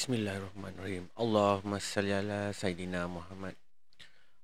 Bismillahirrahmanirrahim. 0.00 1.12
Allahumma 1.12 1.76
salli 1.76 2.08
ala 2.08 2.56
Sayyidina 2.56 3.04
Muhammad. 3.04 3.52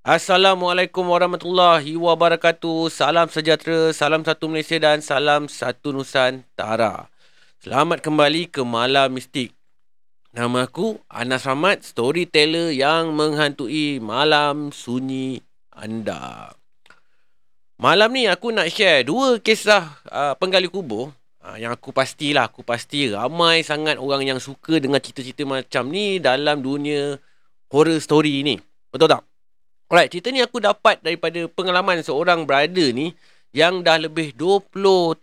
Assalamualaikum 0.05 1.01
warahmatullahi 1.01 1.97
wabarakatuh. 1.97 2.93
Salam 2.93 3.25
sejahtera, 3.25 3.89
salam 3.89 4.21
satu 4.21 4.53
Malaysia 4.53 4.77
dan 4.77 5.01
salam 5.01 5.49
satu 5.49 5.97
Nusantara. 5.97 7.09
Selamat 7.57 8.05
kembali 8.05 8.53
ke 8.53 8.61
Malam 8.61 9.17
Mistik. 9.17 9.57
Nama 10.29 10.69
aku 10.69 11.01
Anas 11.09 11.49
Rahmat, 11.49 11.81
storyteller 11.81 12.69
yang 12.69 13.17
menghantui 13.17 13.97
malam 13.97 14.69
sunyi 14.69 15.41
anda. 15.73 16.53
Malam 17.81 18.13
ni 18.13 18.29
aku 18.29 18.53
nak 18.53 18.69
share 18.69 19.09
dua 19.09 19.41
kisah 19.41 20.05
uh, 20.05 20.37
penggali 20.37 20.69
kubur 20.69 21.16
uh, 21.47 21.55
yang 21.55 21.71
aku 21.71 21.95
pastilah, 21.95 22.51
aku 22.51 22.67
pasti 22.67 23.07
ramai 23.07 23.63
sangat 23.63 23.95
orang 23.95 24.27
yang 24.27 24.39
suka 24.43 24.83
dengan 24.83 24.99
cerita-cerita 24.99 25.47
macam 25.47 25.87
ni 25.87 26.19
dalam 26.19 26.59
dunia 26.59 27.15
horror 27.71 28.03
story 28.03 28.43
ni. 28.43 28.59
Betul 28.91 29.07
tak? 29.15 29.23
Alright, 29.87 30.11
cerita 30.11 30.27
ni 30.35 30.43
aku 30.43 30.59
dapat 30.59 30.99
daripada 30.99 31.47
pengalaman 31.47 32.03
seorang 32.03 32.43
brother 32.43 32.91
ni 32.91 33.15
yang 33.55 33.79
dah 33.79 33.95
lebih 33.95 34.35
20 34.35 34.67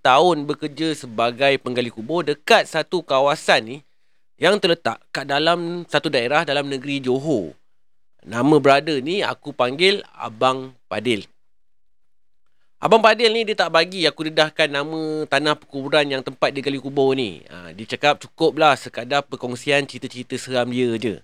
tahun 0.01 0.49
bekerja 0.49 0.97
sebagai 0.97 1.61
penggali 1.61 1.93
kubur 1.93 2.25
dekat 2.25 2.65
satu 2.65 3.05
kawasan 3.05 3.61
ni 3.69 3.77
yang 4.41 4.57
terletak 4.57 5.05
kat 5.13 5.29
dalam 5.29 5.85
satu 5.85 6.09
daerah 6.09 6.49
dalam 6.49 6.73
negeri 6.73 7.05
Johor. 7.05 7.53
Nama 8.25 8.57
brother 8.57 9.05
ni 9.05 9.21
aku 9.21 9.53
panggil 9.53 10.01
Abang 10.17 10.73
Padil. 10.89 11.29
Abang 12.85 13.01
Padil 13.01 13.33
ni 13.33 13.49
dia 13.49 13.57
tak 13.57 13.73
bagi 13.73 14.05
aku 14.05 14.29
dedahkan 14.29 14.69
nama 14.69 15.25
tanah 15.25 15.57
perkuburan 15.57 16.05
yang 16.05 16.21
tempat 16.21 16.53
dia 16.53 16.61
gali 16.61 16.77
kubur 16.77 17.17
ni. 17.17 17.41
Ha, 17.49 17.73
dia 17.73 17.89
cakap 17.89 18.21
cukuplah 18.21 18.77
sekadar 18.77 19.25
perkongsian 19.25 19.89
cerita-cerita 19.89 20.37
seram 20.37 20.69
dia 20.69 20.93
je. 21.01 21.17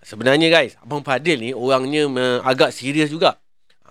Sebenarnya 0.00 0.48
guys, 0.48 0.80
Abang 0.80 1.04
Fadil 1.04 1.44
ni 1.44 1.52
orangnya 1.52 2.08
agak 2.40 2.72
serius 2.72 3.12
juga. 3.12 3.36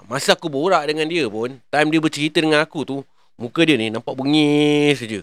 Masa 0.10 0.34
aku 0.34 0.50
borak 0.50 0.90
dengan 0.90 1.06
dia 1.06 1.30
pun, 1.30 1.62
time 1.70 1.90
dia 1.94 2.02
bercerita 2.02 2.42
dengan 2.42 2.66
aku 2.66 2.82
tu, 2.82 3.06
muka 3.38 3.62
dia 3.62 3.78
ni 3.78 3.94
nampak 3.94 4.18
bengis 4.18 4.98
saja. 4.98 5.22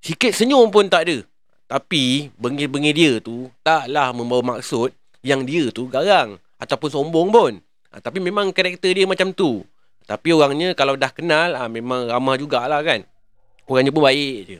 Sikit 0.00 0.32
senyum 0.32 0.72
pun 0.72 0.88
tak 0.88 1.04
ada. 1.04 1.20
Tapi, 1.68 2.32
bengis-bengis 2.40 2.96
dia 2.96 3.12
tu 3.20 3.52
taklah 3.60 4.08
membawa 4.16 4.56
maksud 4.56 4.88
yang 5.20 5.44
dia 5.44 5.68
tu 5.68 5.84
garang 5.84 6.40
ataupun 6.56 6.88
sombong 6.88 7.28
pun. 7.28 7.52
Ha, 7.92 8.00
tapi 8.00 8.24
memang 8.24 8.56
karakter 8.56 8.96
dia 8.96 9.04
macam 9.04 9.36
tu. 9.36 9.60
Tapi 10.06 10.30
orangnya 10.30 10.72
kalau 10.78 10.94
dah 10.94 11.10
kenal, 11.10 11.58
ha, 11.58 11.66
memang 11.66 12.06
ramah 12.06 12.38
jugalah 12.38 12.80
kan. 12.80 13.02
Orangnya 13.66 13.90
pun 13.90 14.06
baik 14.06 14.38
je. 14.46 14.58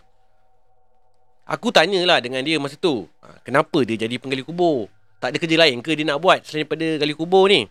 Aku 1.47 1.70
tanyalah 1.70 2.19
dengan 2.19 2.42
dia 2.42 2.58
masa 2.58 2.75
tu. 2.75 3.06
Ha, 3.22 3.39
kenapa 3.47 3.86
dia 3.86 3.94
jadi 3.94 4.19
penggali 4.19 4.42
kubur? 4.42 4.91
tak 5.27 5.33
ada 5.33 5.36
kerja 5.41 5.56
lain 5.56 5.80
ke 5.80 5.97
dia 5.97 6.06
nak 6.06 6.20
buat 6.20 6.44
selain 6.44 6.69
daripada 6.69 6.86
gali 7.00 7.14
kubur 7.17 7.48
ni? 7.48 7.64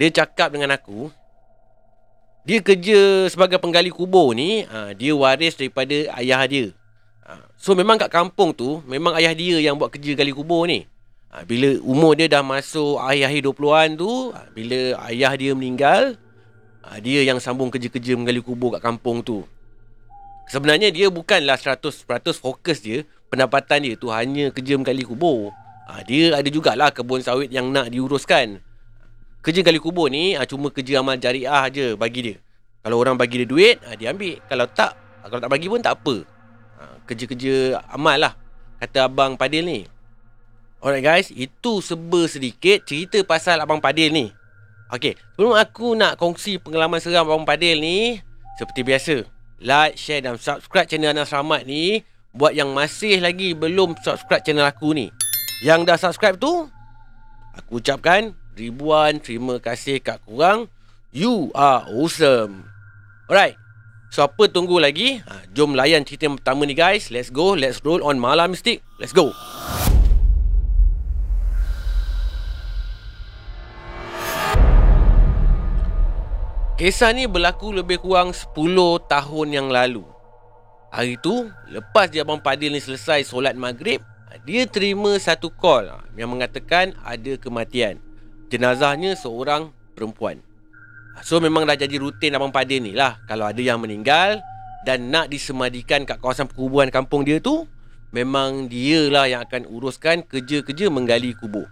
Dia 0.00 0.10
cakap 0.10 0.50
dengan 0.50 0.74
aku, 0.74 1.12
dia 2.42 2.58
kerja 2.58 3.30
sebagai 3.30 3.62
penggali 3.62 3.94
kubur 3.94 4.34
ni, 4.34 4.66
ha, 4.66 4.90
dia 4.90 5.14
waris 5.14 5.54
daripada 5.54 5.94
ayah 6.18 6.42
dia. 6.48 6.66
Ha, 7.24 7.38
so 7.54 7.78
memang 7.78 8.00
kat 8.00 8.10
kampung 8.10 8.50
tu, 8.50 8.82
memang 8.90 9.14
ayah 9.20 9.30
dia 9.36 9.62
yang 9.62 9.78
buat 9.78 9.92
kerja 9.92 10.18
gali 10.18 10.34
kubur 10.34 10.66
ni. 10.66 10.88
Bila 11.50 11.82
umur 11.82 12.14
dia 12.14 12.30
dah 12.30 12.46
masuk 12.46 12.94
akhir-akhir 13.02 13.42
20-an 13.42 13.88
tu, 13.98 14.30
bila 14.54 14.78
ayah 15.10 15.34
dia 15.34 15.50
meninggal, 15.50 16.14
ha, 16.84 17.00
dia 17.00 17.24
yang 17.24 17.40
sambung 17.40 17.72
kerja-kerja 17.72 18.14
menggali 18.14 18.44
kubur 18.44 18.76
kat 18.76 18.84
kampung 18.84 19.24
tu. 19.24 19.48
Sebenarnya 20.52 20.92
dia 20.92 21.08
bukanlah 21.08 21.56
100% 21.56 22.04
fokus 22.36 22.84
dia, 22.84 23.08
pendapatan 23.32 23.80
dia 23.80 23.94
tu 23.96 24.12
hanya 24.12 24.52
kerja 24.52 24.76
menggali 24.76 25.00
kubur. 25.00 25.48
Ha, 25.88 26.04
dia 26.04 26.36
ada 26.36 26.48
jugalah 26.48 26.92
kebun 26.92 27.24
sawit 27.24 27.48
yang 27.48 27.72
nak 27.72 27.88
diuruskan. 27.88 28.60
Kerja 29.44 29.60
gali 29.60 29.76
kubur 29.76 30.08
ni 30.08 30.36
ha, 30.36 30.44
cuma 30.48 30.72
kerja 30.72 31.00
amal 31.00 31.20
jariah 31.20 31.68
je 31.72 31.96
bagi 31.96 32.20
dia. 32.20 32.36
Kalau 32.84 33.00
orang 33.00 33.16
bagi 33.16 33.44
dia 33.44 33.48
duit, 33.48 33.76
dia 33.96 34.12
ambil. 34.12 34.40
Kalau 34.44 34.68
tak, 34.68 34.92
kalau 35.24 35.40
tak 35.40 35.48
bagi 35.52 35.72
pun 35.72 35.80
tak 35.80 35.96
apa. 36.00 36.24
Kerja-kerja 37.08 37.80
amal 37.92 38.20
lah. 38.20 38.32
Kata 38.80 39.08
Abang 39.08 39.36
Padil 39.40 39.64
ni. 39.64 39.80
Alright 40.84 41.00
guys, 41.00 41.32
itu 41.32 41.80
seba 41.80 42.28
sedikit 42.28 42.84
cerita 42.84 43.16
pasal 43.24 43.56
Abang 43.60 43.80
Padil 43.80 44.12
ni. 44.12 44.26
Okay, 44.92 45.16
sebelum 45.34 45.56
aku 45.56 45.96
nak 45.96 46.20
kongsi 46.20 46.60
pengalaman 46.60 47.00
seram 47.00 47.24
Abang 47.24 47.48
Padil 47.48 47.80
ni, 47.80 48.20
seperti 48.60 48.84
biasa, 48.84 49.14
like, 49.64 49.96
share 49.96 50.22
dan 50.22 50.36
subscribe 50.36 50.86
channel 50.86 51.16
Anas 51.16 51.32
Rahmat 51.32 51.64
ni. 51.64 52.04
Buat 52.34 52.58
yang 52.58 52.74
masih 52.74 53.22
lagi 53.22 53.54
belum 53.54 53.94
subscribe 54.02 54.42
channel 54.42 54.66
aku 54.66 54.90
ni. 54.90 55.06
Yang 55.62 55.80
dah 55.86 55.98
subscribe 55.98 56.36
tu 56.36 56.66
Aku 57.54 57.78
ucapkan 57.78 58.34
Ribuan 58.54 59.18
terima 59.18 59.58
kasih 59.58 59.98
kat 59.98 60.22
korang. 60.26 60.66
You 61.14 61.54
are 61.54 61.86
awesome. 61.90 62.70
Alright 63.30 63.58
So 64.10 64.26
apa 64.26 64.46
tunggu 64.46 64.78
lagi? 64.78 65.22
Ha, 65.26 65.46
Jom 65.54 65.74
layan 65.74 66.06
cerita 66.06 66.30
yang 66.30 66.38
pertama 66.38 66.66
ni 66.66 66.74
guys. 66.74 67.10
Let's 67.10 67.34
go 67.34 67.54
Let's 67.54 67.82
roll 67.82 68.02
on 68.02 68.18
Malam 68.18 68.54
Mystic 68.54 68.82
Let's 68.98 69.14
go 69.14 69.34
Kisah 76.74 77.14
ni 77.14 77.30
berlaku 77.30 77.70
lebih 77.70 78.02
kurang 78.02 78.34
10 78.34 78.50
tahun 79.06 79.48
yang 79.54 79.70
lalu 79.70 80.02
Hari 80.90 81.22
tu 81.22 81.46
Lepas 81.70 82.10
dia 82.10 82.26
Abang 82.26 82.42
Padil 82.42 82.74
ni 82.74 82.82
selesai 82.82 83.22
solat 83.22 83.54
maghrib 83.54 84.02
dia 84.42 84.66
terima 84.66 85.14
satu 85.22 85.46
call 85.46 85.94
yang 86.18 86.34
mengatakan 86.34 86.98
ada 87.06 87.38
kematian. 87.38 88.02
Jenazahnya 88.50 89.14
seorang 89.14 89.70
perempuan. 89.94 90.42
So 91.22 91.38
memang 91.38 91.62
dah 91.70 91.78
jadi 91.78 92.02
rutin 92.02 92.34
Abang 92.34 92.50
Padin 92.50 92.82
ni 92.82 92.98
lah. 92.98 93.22
Kalau 93.30 93.46
ada 93.46 93.62
yang 93.62 93.78
meninggal 93.78 94.42
dan 94.82 95.14
nak 95.14 95.30
disemadikan 95.30 96.02
kat 96.02 96.18
kawasan 96.18 96.50
perkuburan 96.50 96.90
kampung 96.90 97.22
dia 97.22 97.38
tu, 97.38 97.70
memang 98.10 98.66
dia 98.66 99.06
lah 99.06 99.30
yang 99.30 99.46
akan 99.46 99.70
uruskan 99.70 100.26
kerja-kerja 100.26 100.90
menggali 100.90 101.30
kubur. 101.38 101.70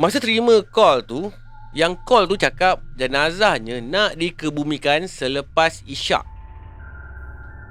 Masa 0.00 0.24
terima 0.24 0.64
call 0.64 1.04
tu, 1.04 1.28
yang 1.70 1.94
call 2.02 2.26
tu 2.26 2.34
cakap 2.34 2.82
jenazahnya 2.98 3.78
nak 3.78 4.18
dikebumikan 4.18 5.06
selepas 5.06 5.86
isyak. 5.86 6.26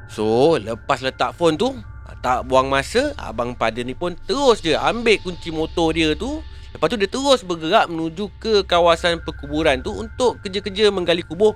So, 0.10 0.58
lepas 0.58 1.04
letak 1.06 1.38
phone 1.38 1.60
tu, 1.60 1.76
tak 2.20 2.48
buang 2.48 2.68
masa 2.68 3.16
Abang 3.16 3.56
Pada 3.56 3.80
ni 3.80 3.96
pun 3.96 4.16
terus 4.28 4.60
je 4.60 4.76
Ambil 4.76 5.20
kunci 5.24 5.54
motor 5.54 5.96
dia 5.96 6.14
tu 6.18 6.44
Lepas 6.76 6.88
tu 6.92 6.98
dia 7.00 7.10
terus 7.10 7.42
bergerak 7.42 7.90
menuju 7.90 8.30
ke 8.38 8.62
kawasan 8.68 9.24
perkuburan 9.24 9.80
tu 9.82 9.96
Untuk 9.96 10.44
kerja-kerja 10.44 10.92
menggali 10.92 11.24
kubur 11.24 11.56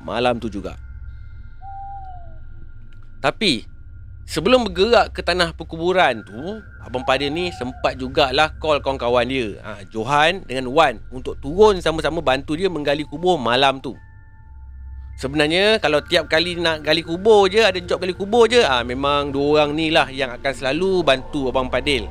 Malam 0.00 0.38
tu 0.38 0.48
juga 0.48 0.78
Tapi 3.18 3.73
Sebelum 4.24 4.64
bergerak 4.64 5.12
ke 5.12 5.20
tanah 5.20 5.52
perkuburan 5.52 6.24
tu 6.24 6.64
Abang 6.80 7.04
Pada 7.04 7.28
ni 7.28 7.52
sempat 7.52 8.00
jugalah 8.00 8.56
call 8.56 8.80
kawan-kawan 8.80 9.28
dia. 9.28 9.60
Ha, 9.60 9.84
Johan 9.92 10.48
dengan 10.48 10.72
Wan 10.72 10.96
Untuk 11.12 11.36
turun 11.44 11.80
sama-sama 11.84 12.24
bantu 12.24 12.56
dia 12.56 12.72
menggali 12.72 13.04
kubur 13.04 13.36
malam 13.36 13.84
tu. 13.84 13.92
Sebenarnya 15.20 15.76
kalau 15.78 16.00
tiap 16.02 16.26
kali 16.26 16.56
nak 16.56 16.82
gali 16.82 17.04
kubur 17.04 17.46
je 17.52 17.62
Ada 17.62 17.78
job 17.84 18.00
gali 18.00 18.16
kubur 18.16 18.48
je 18.48 18.64
ah 18.64 18.80
Memang 18.82 19.30
dua 19.30 19.60
orang 19.60 19.76
ni 19.76 19.92
lah 19.92 20.08
yang 20.08 20.32
akan 20.32 20.52
selalu 20.56 21.04
bantu 21.04 21.52
Abang 21.52 21.68
Padil. 21.68 22.08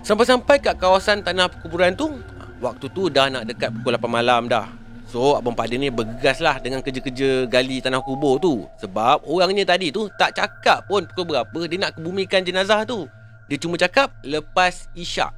Sampai-sampai 0.00 0.64
kat 0.64 0.80
kawasan 0.80 1.20
tanah 1.20 1.52
perkuburan 1.52 1.92
tu 1.92 2.16
Waktu 2.64 2.88
tu 2.96 3.12
dah 3.12 3.28
nak 3.28 3.44
dekat 3.44 3.72
pukul 3.76 3.96
8 3.96 4.08
malam 4.08 4.48
dah 4.48 4.79
So 5.10 5.34
Abang 5.34 5.58
Padil 5.58 5.82
ni 5.82 5.90
bergegas 5.90 6.38
lah 6.38 6.62
dengan 6.62 6.78
kerja-kerja 6.86 7.50
gali 7.50 7.82
tanah 7.82 7.98
kubur 7.98 8.38
tu. 8.38 8.62
Sebab 8.78 9.26
orangnya 9.26 9.66
tadi 9.66 9.90
tu 9.90 10.06
tak 10.14 10.38
cakap 10.38 10.86
pun 10.86 11.02
pukul 11.02 11.34
berapa 11.34 11.60
Dia 11.66 11.82
nak 11.82 11.98
kebumikan 11.98 12.46
jenazah 12.46 12.86
tu. 12.86 13.10
Dia 13.50 13.58
cuma 13.58 13.74
cakap 13.74 14.14
lepas 14.22 14.86
isyak. 14.94 15.34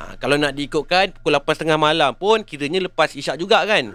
Ha, 0.00 0.16
Kalau 0.16 0.40
nak 0.40 0.56
diikutkan 0.56 1.12
pukul 1.12 1.36
8.30 1.36 1.76
malam 1.76 2.16
pun 2.16 2.40
Kiranya 2.40 2.88
lepas 2.88 3.12
isyak 3.12 3.36
juga 3.36 3.68
kan. 3.68 3.92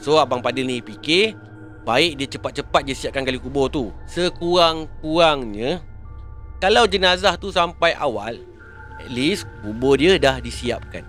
So 0.00 0.16
Abang 0.16 0.40
Padil 0.40 0.64
ni 0.64 0.80
fikir 0.80 1.36
Baik 1.84 2.16
dia 2.16 2.26
cepat-cepat 2.32 2.88
je 2.88 2.96
siapkan 2.96 3.28
gali 3.28 3.36
kubur 3.36 3.68
tu. 3.68 3.92
Sekurang-kurangnya 4.08 5.84
Kalau 6.64 6.88
jenazah 6.88 7.36
tu 7.36 7.52
sampai 7.52 7.92
awal 7.92 8.40
At 8.96 9.12
least 9.12 9.44
kubur 9.60 10.00
dia 10.00 10.16
dah 10.16 10.40
disiapkan. 10.40 11.04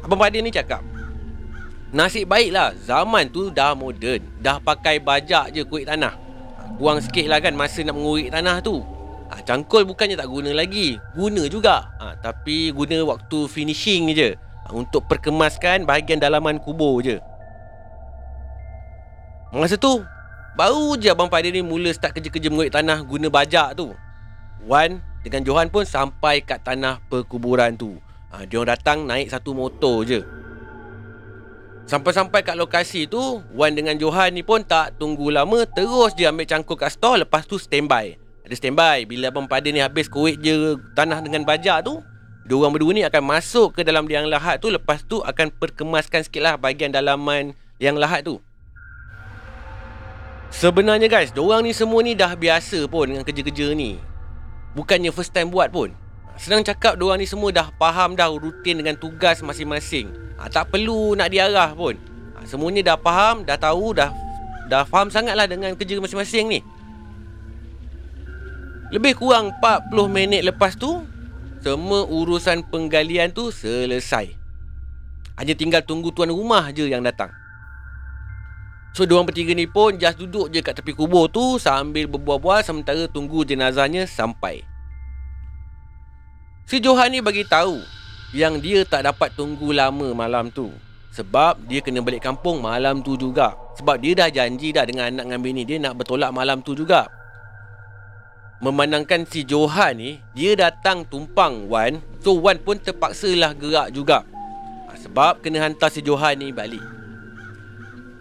Abang 0.00 0.16
Padil 0.16 0.40
ni 0.40 0.48
cakap 0.48 0.80
Nasib 1.90 2.30
baiklah 2.30 2.74
zaman 2.86 3.30
tu 3.34 3.50
dah 3.50 3.74
moden 3.74 4.22
Dah 4.38 4.62
pakai 4.62 5.02
bajak 5.02 5.50
je 5.50 5.66
kuik 5.66 5.90
tanah 5.90 6.14
Buang 6.78 7.02
sikit 7.02 7.26
lah 7.26 7.42
kan 7.42 7.52
masa 7.52 7.82
nak 7.82 7.98
mengurik 7.98 8.30
tanah 8.30 8.62
tu 8.62 8.78
ha, 9.26 9.42
Cangkul 9.42 9.82
bukannya 9.82 10.14
tak 10.14 10.30
guna 10.30 10.54
lagi 10.54 10.96
Guna 11.18 11.50
juga 11.50 11.90
ha, 11.98 12.14
Tapi 12.14 12.70
guna 12.70 13.02
waktu 13.02 13.50
finishing 13.50 14.14
je 14.14 14.38
untuk 14.70 15.06
perkemaskan 15.10 15.84
bahagian 15.84 16.22
dalaman 16.22 16.62
kubur 16.62 17.02
je. 17.02 17.18
Masa 19.50 19.74
tu, 19.74 20.02
Baru 20.54 20.98
je 20.98 21.10
Abang 21.10 21.30
Fadil 21.30 21.54
ni 21.54 21.62
mula 21.62 21.94
start 21.94 22.18
kerja-kerja 22.18 22.50
mengoyak 22.50 22.74
tanah 22.74 23.06
guna 23.06 23.30
bajak 23.30 23.78
tu. 23.78 23.94
Wan 24.66 24.98
dengan 25.22 25.46
Johan 25.46 25.70
pun 25.70 25.86
sampai 25.86 26.42
kat 26.42 26.66
tanah 26.66 26.98
perkuburan 27.06 27.78
tu. 27.78 27.96
Ha, 28.30 28.46
dia 28.46 28.58
orang 28.62 28.74
datang 28.74 28.98
naik 29.06 29.30
satu 29.30 29.54
motor 29.54 30.02
je. 30.06 30.20
Sampai-sampai 31.88 32.46
kat 32.46 32.56
lokasi 32.58 33.08
tu, 33.08 33.42
Wan 33.54 33.74
dengan 33.74 33.96
Johan 33.98 34.34
ni 34.34 34.42
pun 34.44 34.62
tak 34.62 34.98
tunggu 35.00 35.32
lama, 35.32 35.66
terus 35.66 36.14
dia 36.14 36.30
ambil 36.30 36.46
cangkul 36.46 36.78
kat 36.78 36.94
store, 36.94 37.24
lepas 37.26 37.44
tu 37.44 37.58
standby. 37.58 38.14
Ada 38.46 38.54
standby, 38.54 39.04
bila 39.06 39.30
Abang 39.30 39.50
Fadil 39.50 39.74
ni 39.74 39.82
habis 39.82 40.06
kuik 40.06 40.38
je 40.38 40.78
tanah 40.94 41.22
dengan 41.24 41.42
bajak 41.42 41.86
tu, 41.86 42.02
Dua 42.50 42.66
orang 42.66 42.74
berdua 42.74 42.90
ni 42.90 43.06
akan 43.06 43.22
masuk 43.22 43.78
ke 43.78 43.86
dalam 43.86 44.10
liang 44.10 44.26
lahat 44.26 44.58
tu 44.58 44.74
Lepas 44.74 45.06
tu 45.06 45.22
akan 45.22 45.54
perkemaskan 45.54 46.26
sikit 46.26 46.42
lah 46.42 46.54
bahagian 46.58 46.90
dalaman 46.90 47.54
liang 47.78 47.94
lahat 47.94 48.26
tu. 48.26 48.42
Sebenarnya 50.50 51.06
guys, 51.06 51.30
orang 51.38 51.62
ni 51.62 51.70
semua 51.70 52.02
ni 52.02 52.18
dah 52.18 52.34
biasa 52.34 52.90
pun 52.90 53.06
dengan 53.06 53.22
kerja-kerja 53.22 53.70
ni. 53.70 54.02
Bukannya 54.74 55.14
first 55.14 55.30
time 55.30 55.46
buat 55.46 55.70
pun 55.70 55.94
Senang 56.40 56.64
cakap 56.64 56.96
orang 56.96 57.20
ni 57.20 57.28
semua 57.28 57.52
dah 57.52 57.68
faham 57.76 58.16
dah 58.16 58.32
rutin 58.32 58.80
dengan 58.80 58.96
tugas 58.96 59.44
masing-masing 59.44 60.08
ha, 60.40 60.48
Tak 60.48 60.72
perlu 60.72 61.12
nak 61.12 61.28
diarah 61.28 61.76
pun 61.76 62.00
ha, 62.32 62.48
Semuanya 62.48 62.94
dah 62.94 62.96
faham, 62.96 63.44
dah 63.44 63.60
tahu, 63.60 63.92
dah 63.92 64.08
dah 64.72 64.88
faham 64.88 65.12
sangat 65.12 65.36
lah 65.36 65.44
dengan 65.44 65.76
kerja 65.76 66.00
masing-masing 66.00 66.48
ni 66.48 66.60
Lebih 68.88 69.20
kurang 69.20 69.52
40 69.60 69.92
minit 70.08 70.40
lepas 70.40 70.80
tu 70.80 71.04
semua 71.60 72.08
urusan 72.08 72.64
penggalian 72.72 73.36
tu 73.36 73.52
selesai. 73.52 74.32
Hanya 75.36 75.52
tinggal 75.52 75.84
tunggu 75.84 76.08
tuan 76.08 76.32
rumah 76.32 76.72
je 76.72 76.88
yang 76.88 77.04
datang. 77.04 77.28
So, 78.96 79.04
diorang 79.04 79.28
bertiga 79.28 79.52
ni 79.52 79.68
pun 79.68 80.00
just 80.00 80.16
duduk 80.16 80.48
je 80.50 80.64
kat 80.64 80.80
tepi 80.80 80.96
kubur 80.96 81.28
tu 81.28 81.60
sambil 81.60 82.08
berbual-bual 82.08 82.64
sementara 82.64 83.04
tunggu 83.12 83.44
jenazahnya 83.44 84.08
sampai. 84.08 84.64
Si 86.70 86.78
Johan 86.78 87.10
ni 87.10 87.18
bagi 87.18 87.42
tahu 87.42 87.82
yang 88.30 88.62
dia 88.62 88.86
tak 88.86 89.02
dapat 89.02 89.34
tunggu 89.34 89.74
lama 89.74 90.14
malam 90.14 90.54
tu. 90.54 90.70
Sebab 91.10 91.66
dia 91.66 91.82
kena 91.82 91.98
balik 91.98 92.22
kampung 92.22 92.62
malam 92.62 93.02
tu 93.02 93.18
juga. 93.18 93.58
Sebab 93.74 93.98
dia 93.98 94.14
dah 94.14 94.30
janji 94.30 94.70
dah 94.70 94.86
dengan 94.86 95.10
anak 95.10 95.26
dengan 95.26 95.40
bini 95.42 95.66
dia 95.66 95.82
nak 95.82 95.98
bertolak 95.98 96.30
malam 96.30 96.62
tu 96.62 96.78
juga. 96.78 97.10
Memandangkan 98.62 99.26
si 99.26 99.42
Johan 99.42 99.98
ni 99.98 100.22
dia 100.30 100.54
datang 100.54 101.02
tumpang 101.10 101.66
Wan. 101.66 101.98
So 102.22 102.38
Wan 102.38 102.62
pun 102.62 102.78
terpaksa 102.78 103.34
lah 103.34 103.50
gerak 103.50 103.90
juga. 103.90 104.22
Ha, 104.86 104.94
sebab 104.94 105.42
kena 105.42 105.66
hantar 105.66 105.90
si 105.90 106.06
Johan 106.06 106.38
ni 106.38 106.54
balik. 106.54 106.86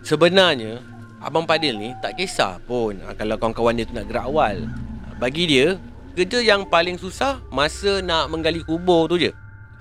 Sebenarnya 0.01 0.81
Abang 1.21 1.45
Padil 1.45 1.77
ni 1.77 1.93
tak 2.01 2.17
kisah 2.17 2.57
pun 2.65 2.97
ha, 3.05 3.13
kalau 3.13 3.37
kawan-kawan 3.37 3.77
dia 3.77 3.85
tu 3.85 3.93
nak 3.93 4.09
gerak 4.09 4.25
awal. 4.25 4.65
Ha, 5.05 5.21
bagi 5.21 5.45
dia 5.45 5.77
kerja 6.17 6.39
yang 6.41 6.65
paling 6.65 6.97
susah 6.97 7.41
masa 7.53 8.01
nak 8.01 8.29
menggali 8.29 8.63
kubur 8.65 9.09
tu 9.09 9.17
je 9.17 9.31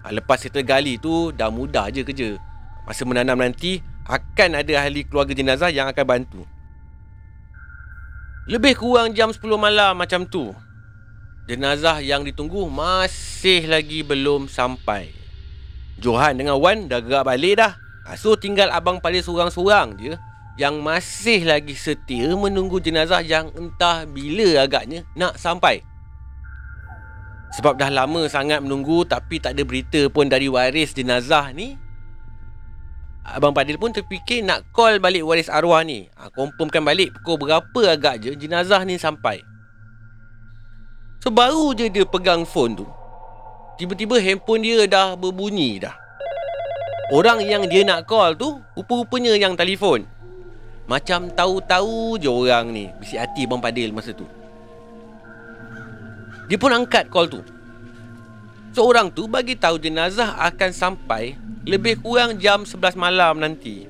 ha, 0.02 0.12
lepas 0.12 0.40
kita 0.40 0.64
gali 0.64 0.96
tu 1.00 1.32
dah 1.32 1.48
mudah 1.48 1.88
je 1.92 2.04
kerja 2.04 2.36
masa 2.84 3.04
menanam 3.04 3.38
nanti 3.38 3.84
akan 4.08 4.60
ada 4.60 4.72
ahli 4.84 5.04
keluarga 5.04 5.36
jenazah 5.36 5.68
yang 5.68 5.88
akan 5.88 6.04
bantu 6.04 6.42
lebih 8.48 8.80
kurang 8.80 9.12
jam 9.12 9.28
10 9.28 9.44
malam 9.60 9.92
macam 9.92 10.24
tu. 10.24 10.56
Jenazah 11.52 12.00
yang 12.00 12.24
ditunggu 12.24 12.64
masih 12.64 13.68
lagi 13.68 14.00
belum 14.00 14.48
sampai. 14.48 15.12
Johan 16.00 16.40
dengan 16.40 16.56
Wan 16.56 16.88
dah 16.88 17.04
gerak 17.04 17.28
balik 17.28 17.60
dah. 17.60 17.76
Ha, 18.08 18.16
so 18.16 18.40
tinggal 18.40 18.72
abang 18.72 19.04
pada 19.04 19.20
seorang-seorang 19.20 20.00
je 20.00 20.16
yang 20.56 20.80
masih 20.80 21.44
lagi 21.44 21.76
setia 21.76 22.32
menunggu 22.32 22.80
jenazah 22.80 23.20
yang 23.20 23.52
entah 23.52 24.08
bila 24.08 24.64
agaknya 24.64 25.04
nak 25.12 25.36
sampai. 25.36 25.84
Sebab 27.56 27.80
dah 27.80 27.88
lama 27.88 28.28
sangat 28.28 28.60
menunggu 28.60 29.08
tapi 29.08 29.40
tak 29.40 29.56
ada 29.56 29.64
berita 29.64 30.08
pun 30.12 30.28
dari 30.28 30.52
waris 30.52 30.92
jenazah 30.92 31.48
ni 31.56 31.88
Abang 33.28 33.52
Padil 33.52 33.76
pun 33.76 33.92
terfikir 33.92 34.40
nak 34.40 34.64
call 34.72 34.96
balik 34.96 35.20
waris 35.20 35.52
arwah 35.52 35.84
ni. 35.84 36.08
Ha, 36.16 36.32
confirmkan 36.32 36.80
balik 36.80 37.12
pukul 37.20 37.44
berapa 37.44 37.80
agak 37.92 38.24
je 38.24 38.32
jenazah 38.32 38.80
ni 38.88 38.96
sampai. 38.96 39.44
So 41.20 41.28
baru 41.28 41.76
je 41.76 41.92
dia 41.92 42.08
pegang 42.08 42.48
phone 42.48 42.80
tu. 42.80 42.86
Tiba-tiba 43.76 44.16
handphone 44.16 44.64
dia 44.64 44.88
dah 44.88 45.12
berbunyi 45.12 45.76
dah. 45.76 45.92
Orang 47.12 47.44
yang 47.44 47.68
dia 47.68 47.84
nak 47.84 48.08
call 48.08 48.32
tu 48.32 48.64
rupa-rupanya 48.72 49.36
yang 49.36 49.52
telefon. 49.52 50.08
Macam 50.88 51.28
tahu-tahu 51.28 52.16
je 52.16 52.32
orang 52.32 52.72
ni. 52.72 52.88
Bisik 52.96 53.20
hati 53.20 53.44
Abang 53.44 53.60
Padil 53.60 53.92
masa 53.92 54.16
tu. 54.16 54.24
Dia 56.48 56.56
pun 56.56 56.72
angkat 56.72 57.12
call 57.12 57.28
tu. 57.28 57.40
Seorang 58.72 59.12
tu 59.12 59.28
bagi 59.28 59.56
tahu 59.56 59.76
jenazah 59.76 60.40
akan 60.48 60.70
sampai 60.72 61.36
lebih 61.68 62.00
kurang 62.00 62.40
jam 62.40 62.64
11 62.64 62.96
malam 62.96 63.36
nanti. 63.36 63.84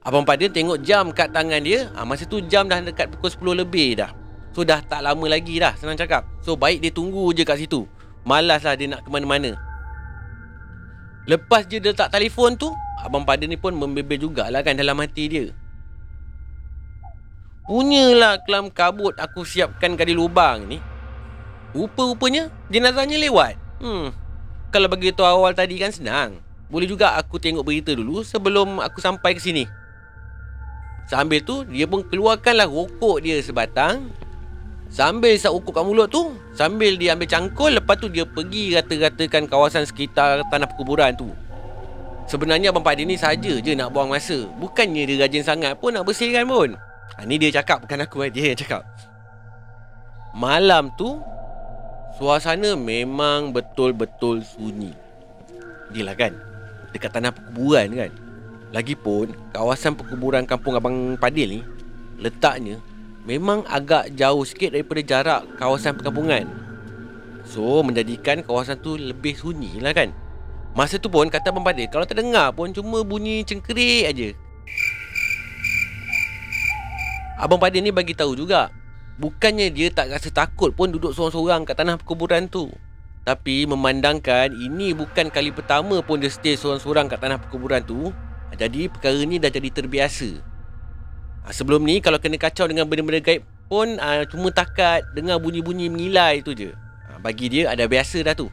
Abang 0.00 0.24
Padil 0.24 0.52
tengok 0.52 0.80
jam 0.80 1.12
kat 1.12 1.32
tangan 1.32 1.60
dia. 1.60 1.88
Ha, 1.96 2.04
masa 2.04 2.24
tu 2.24 2.40
jam 2.44 2.68
dah 2.68 2.80
dekat 2.80 3.08
pukul 3.16 3.56
10 3.56 3.64
lebih 3.64 4.00
dah. 4.00 4.12
So 4.52 4.64
dah 4.64 4.80
tak 4.84 5.00
lama 5.04 5.24
lagi 5.28 5.60
dah 5.60 5.76
senang 5.76 5.96
cakap. 5.96 6.28
So 6.44 6.56
baik 6.56 6.84
dia 6.84 6.92
tunggu 6.92 7.32
je 7.32 7.44
kat 7.44 7.60
situ. 7.60 7.84
Malas 8.24 8.64
lah 8.64 8.76
dia 8.76 8.92
nak 8.92 9.04
ke 9.04 9.08
mana-mana. 9.08 9.56
Lepas 11.28 11.68
je 11.68 11.80
dia 11.80 11.92
letak 11.92 12.12
telefon 12.12 12.56
tu, 12.56 12.68
Abang 13.00 13.24
Padil 13.24 13.48
ni 13.48 13.56
pun 13.56 13.72
membebel 13.72 14.20
jugalah 14.20 14.60
kan 14.60 14.76
dalam 14.76 14.98
hati 15.00 15.24
dia. 15.28 15.44
Punyalah 17.70 18.42
kelam 18.42 18.66
kabut 18.66 19.14
aku 19.14 19.46
siapkan 19.46 19.94
gali 19.94 20.10
lubang 20.10 20.66
ni. 20.66 20.89
Rupa-rupanya 21.70 22.50
jenazahnya 22.72 23.16
lewat. 23.18 23.54
Hmm. 23.78 24.10
Kalau 24.70 24.86
bagi 24.86 25.10
tahu 25.10 25.26
awal 25.26 25.54
tadi 25.54 25.78
kan 25.78 25.90
senang. 25.90 26.38
Boleh 26.70 26.86
juga 26.86 27.18
aku 27.18 27.42
tengok 27.42 27.66
berita 27.66 27.90
dulu 27.90 28.22
sebelum 28.22 28.78
aku 28.78 29.02
sampai 29.02 29.34
ke 29.34 29.42
sini. 29.42 29.66
Sambil 31.10 31.42
tu, 31.42 31.66
dia 31.66 31.90
pun 31.90 32.06
keluarkanlah 32.06 32.70
rokok 32.70 33.18
dia 33.18 33.42
sebatang. 33.42 34.14
Sambil 34.86 35.34
isap 35.34 35.50
rokok 35.58 35.74
kat 35.74 35.84
mulut 35.86 36.06
tu, 36.06 36.38
sambil 36.54 36.94
dia 36.94 37.18
ambil 37.18 37.26
cangkul, 37.26 37.74
lepas 37.74 37.98
tu 37.98 38.06
dia 38.06 38.22
pergi 38.22 38.78
rata-ratakan 38.78 39.50
kawasan 39.50 39.82
sekitar 39.82 40.46
tanah 40.50 40.70
perkuburan 40.70 41.14
tu. 41.18 41.30
Sebenarnya 42.30 42.70
Abang 42.70 42.86
Pak 42.86 42.94
ni 42.94 43.18
saja 43.18 43.58
je 43.58 43.72
nak 43.74 43.90
buang 43.90 44.06
masa. 44.06 44.46
Bukannya 44.62 45.02
dia 45.02 45.26
rajin 45.26 45.42
sangat 45.42 45.74
pun 45.82 45.90
nak 45.90 46.06
bersihkan 46.06 46.46
pun. 46.46 46.78
Ha, 47.18 47.26
ni 47.26 47.42
dia 47.42 47.50
cakap, 47.50 47.82
bukan 47.82 48.06
aku 48.06 48.22
dia 48.34 48.54
yang 48.54 48.58
cakap. 48.58 48.86
Malam 50.30 50.94
tu, 50.94 51.18
suasana 52.20 52.76
memang 52.76 53.56
betul-betul 53.56 54.44
sunyi. 54.44 54.92
Gila 55.96 56.12
kan? 56.12 56.50
dekat 56.90 57.10
tanah 57.14 57.30
perkuburan 57.34 57.88
kan. 57.94 58.12
Lagipun 58.70 59.34
kawasan 59.50 59.98
perkuburan 59.98 60.46
kampung 60.46 60.78
Abang 60.78 61.18
Padil 61.18 61.58
ni 61.58 61.60
letaknya 62.20 62.78
memang 63.26 63.66
agak 63.66 64.14
jauh 64.14 64.46
sikit 64.46 64.74
daripada 64.74 65.02
jarak 65.02 65.40
kawasan 65.58 65.98
perkampungan. 65.98 66.46
So 67.46 67.82
menjadikan 67.82 68.46
kawasan 68.46 68.78
tu 68.78 68.94
lebih 68.94 69.34
sunyi 69.34 69.82
lah 69.82 69.90
kan. 69.90 70.14
Masa 70.70 71.02
tu 71.02 71.10
pun 71.10 71.26
kata 71.26 71.50
Abang 71.50 71.66
Padil 71.66 71.90
kalau 71.90 72.06
terdengar 72.06 72.54
pun 72.54 72.70
cuma 72.70 73.02
bunyi 73.02 73.42
cengkerik 73.42 74.06
aja. 74.06 74.28
Abang 77.40 77.58
Padil 77.58 77.82
ni 77.82 77.90
bagi 77.90 78.14
tahu 78.14 78.38
juga 78.38 78.70
Bukannya 79.20 79.68
dia 79.68 79.92
tak 79.92 80.08
rasa 80.08 80.32
takut 80.32 80.72
pun 80.72 80.88
duduk 80.88 81.12
seorang-seorang 81.12 81.68
kat 81.68 81.76
tanah 81.76 82.00
perkuburan 82.00 82.48
tu. 82.48 82.72
Tapi 83.20 83.68
memandangkan 83.68 84.48
ini 84.48 84.96
bukan 84.96 85.28
kali 85.28 85.52
pertama 85.52 86.00
pun 86.00 86.24
dia 86.24 86.32
stay 86.32 86.56
seorang-seorang 86.56 87.04
kat 87.04 87.20
tanah 87.20 87.36
perkuburan 87.36 87.84
tu 87.84 88.08
Jadi 88.56 88.88
perkara 88.88 89.20
ni 89.28 89.36
dah 89.36 89.52
jadi 89.52 89.68
terbiasa. 89.68 90.40
Ha, 91.44 91.52
Sebelum 91.52 91.84
ni 91.84 92.00
kalau 92.00 92.16
kena 92.16 92.40
kacau 92.40 92.64
dengan 92.64 92.88
benda-benda 92.88 93.20
gaib 93.20 93.44
pun 93.68 94.00
ha, 94.00 94.24
Cuma 94.24 94.48
takat 94.48 95.04
dengar 95.12 95.36
bunyi-bunyi 95.36 95.92
mengilai 95.92 96.40
tu 96.40 96.56
je. 96.56 96.72
Ha, 96.72 97.20
Bagi 97.20 97.52
dia 97.52 97.68
ada 97.68 97.84
biasa 97.84 98.24
dah 98.24 98.32
tu. 98.32 98.48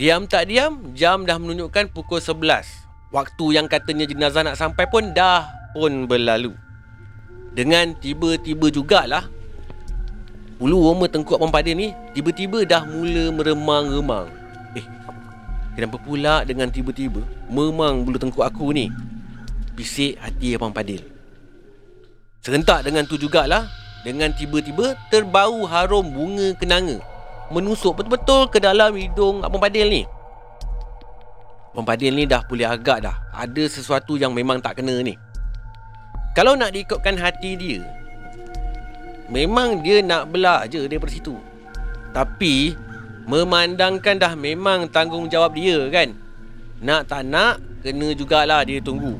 Diam 0.00 0.24
tak 0.24 0.48
diam, 0.48 0.96
jam 0.96 1.28
dah 1.28 1.36
menunjukkan 1.36 1.92
pukul 1.92 2.24
11 2.24 3.12
Waktu 3.12 3.44
yang 3.52 3.68
katanya 3.68 4.08
jenazah 4.08 4.48
nak 4.48 4.56
sampai 4.56 4.88
pun 4.88 5.12
dah 5.12 5.44
pun 5.76 6.08
berlalu 6.08 6.56
Dengan 7.58 7.90
tiba-tiba 7.98 8.70
jugalah 8.70 9.26
Bulu 10.62 10.78
roma 10.78 11.10
tengkuk 11.10 11.42
Abang 11.42 11.50
Padil 11.50 11.74
ni 11.74 11.88
Tiba-tiba 12.14 12.62
dah 12.62 12.86
mula 12.86 13.34
meremang-remang. 13.34 14.30
Eh 14.78 14.86
Kenapa 15.74 15.98
pula 15.98 16.46
dengan 16.46 16.70
tiba-tiba 16.70 17.18
Memang 17.50 18.06
bulu 18.06 18.14
tengkuk 18.14 18.46
aku 18.46 18.70
ni? 18.70 18.86
Bisik 19.74 20.22
hati 20.22 20.54
Abang 20.54 20.70
Padil 20.70 21.02
Serentak 22.46 22.86
dengan 22.86 23.02
tu 23.10 23.18
jugalah 23.18 23.66
Dengan 24.06 24.30
tiba-tiba 24.30 24.94
Terbau 25.10 25.66
harum 25.66 26.06
bunga 26.14 26.54
kenanga 26.54 27.02
Menusuk 27.50 27.98
betul-betul 27.98 28.54
ke 28.54 28.62
dalam 28.62 28.94
hidung 28.94 29.42
Abang 29.42 29.58
Padil 29.58 29.90
ni. 29.90 30.02
Abang 31.74 31.90
Padil 31.90 32.14
ni 32.14 32.22
dah 32.22 32.44
boleh 32.44 32.68
agak 32.68 33.02
dah. 33.02 33.16
Ada 33.32 33.66
sesuatu 33.66 34.14
yang 34.14 34.30
memang 34.36 34.60
tak 34.62 34.78
kena 34.78 35.00
ni 35.00 35.16
Kalau 36.38 36.54
nak 36.54 36.70
diikutkan 36.70 37.18
hati 37.18 37.58
dia 37.58 37.82
Memang 39.26 39.82
dia 39.82 39.98
nak 40.06 40.30
belah 40.30 40.70
je 40.70 40.86
daripada 40.86 41.10
situ. 41.10 41.34
Tapi 42.14 42.78
Memandangkan 43.26 44.22
dah 44.22 44.38
memang 44.38 44.86
tanggungjawab 44.86 45.58
dia 45.58 45.90
kan? 45.90 46.14
Nak 46.78 47.10
tak 47.10 47.26
nak 47.26 47.58
Kena 47.82 48.14
jugalah 48.14 48.62
dia 48.62 48.78
tunggu. 48.78 49.18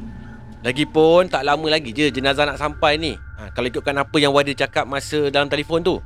Lagipun 0.62 1.26
tak 1.26 1.42
lama 1.42 1.66
lagi 1.66 1.90
je 1.90 2.06
jenazah 2.06 2.46
nak 2.46 2.58
sampai 2.58 2.94
ni. 3.02 3.18
Ha, 3.18 3.50
Kalau 3.50 3.66
ikutkan 3.66 3.98
apa 3.98 4.16
yang 4.22 4.30
Wadi 4.30 4.54
cakap 4.54 4.87
masa 4.87 5.26
dalam 5.34 5.50
telefon 5.50 5.82
tu. 5.82 5.98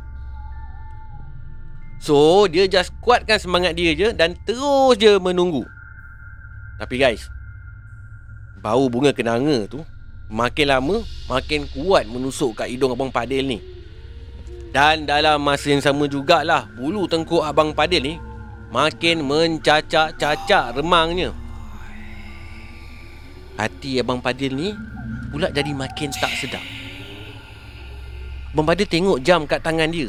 So 2.01 2.49
dia 2.49 2.65
just 2.73 2.97
kuatkan 3.05 3.37
semangat 3.37 3.77
dia 3.77 3.93
je 3.93 4.17
Dan 4.17 4.33
terus 4.49 4.97
je 4.97 5.21
menunggu. 5.21 5.69
Tapi 6.81 6.97
guys 6.97 7.29
Bau 8.65 8.89
bunga 8.89 9.13
kenanga 9.13 9.69
tu 9.69 9.85
Makin 10.33 10.67
lama 10.73 11.05
Makin 11.29 11.69
kuat 11.69 12.09
menusuk 12.09 12.57
kat 12.57 12.73
hidung 12.73 12.97
Abang 12.97 13.13
Padil 13.13 13.45
ni 13.45 13.59
Dan 14.73 15.05
dalam 15.05 15.45
masa 15.45 15.69
yang 15.69 15.85
sama 15.85 16.09
jugalah 16.09 16.73
Bulu 16.73 17.05
tengkuk 17.05 17.45
Abang 17.45 17.77
Padil 17.77 18.01
ni 18.01 18.15
Makin 18.73 19.21
mencacak-cacak 19.21 20.81
remangnya 20.81 21.37
Hati 23.61 24.01
Abang 24.01 24.25
Padil 24.25 24.57
ni 24.57 24.73
Pula 25.29 25.53
jadi 25.53 25.77
makin 25.77 26.09
tak 26.09 26.33
sedap 26.41 26.65
Abang 28.57 28.65
Padil 28.65 28.89
tengok 28.89 29.21
jam 29.21 29.45
kat 29.45 29.61
tangan 29.61 29.93
dia 29.93 30.09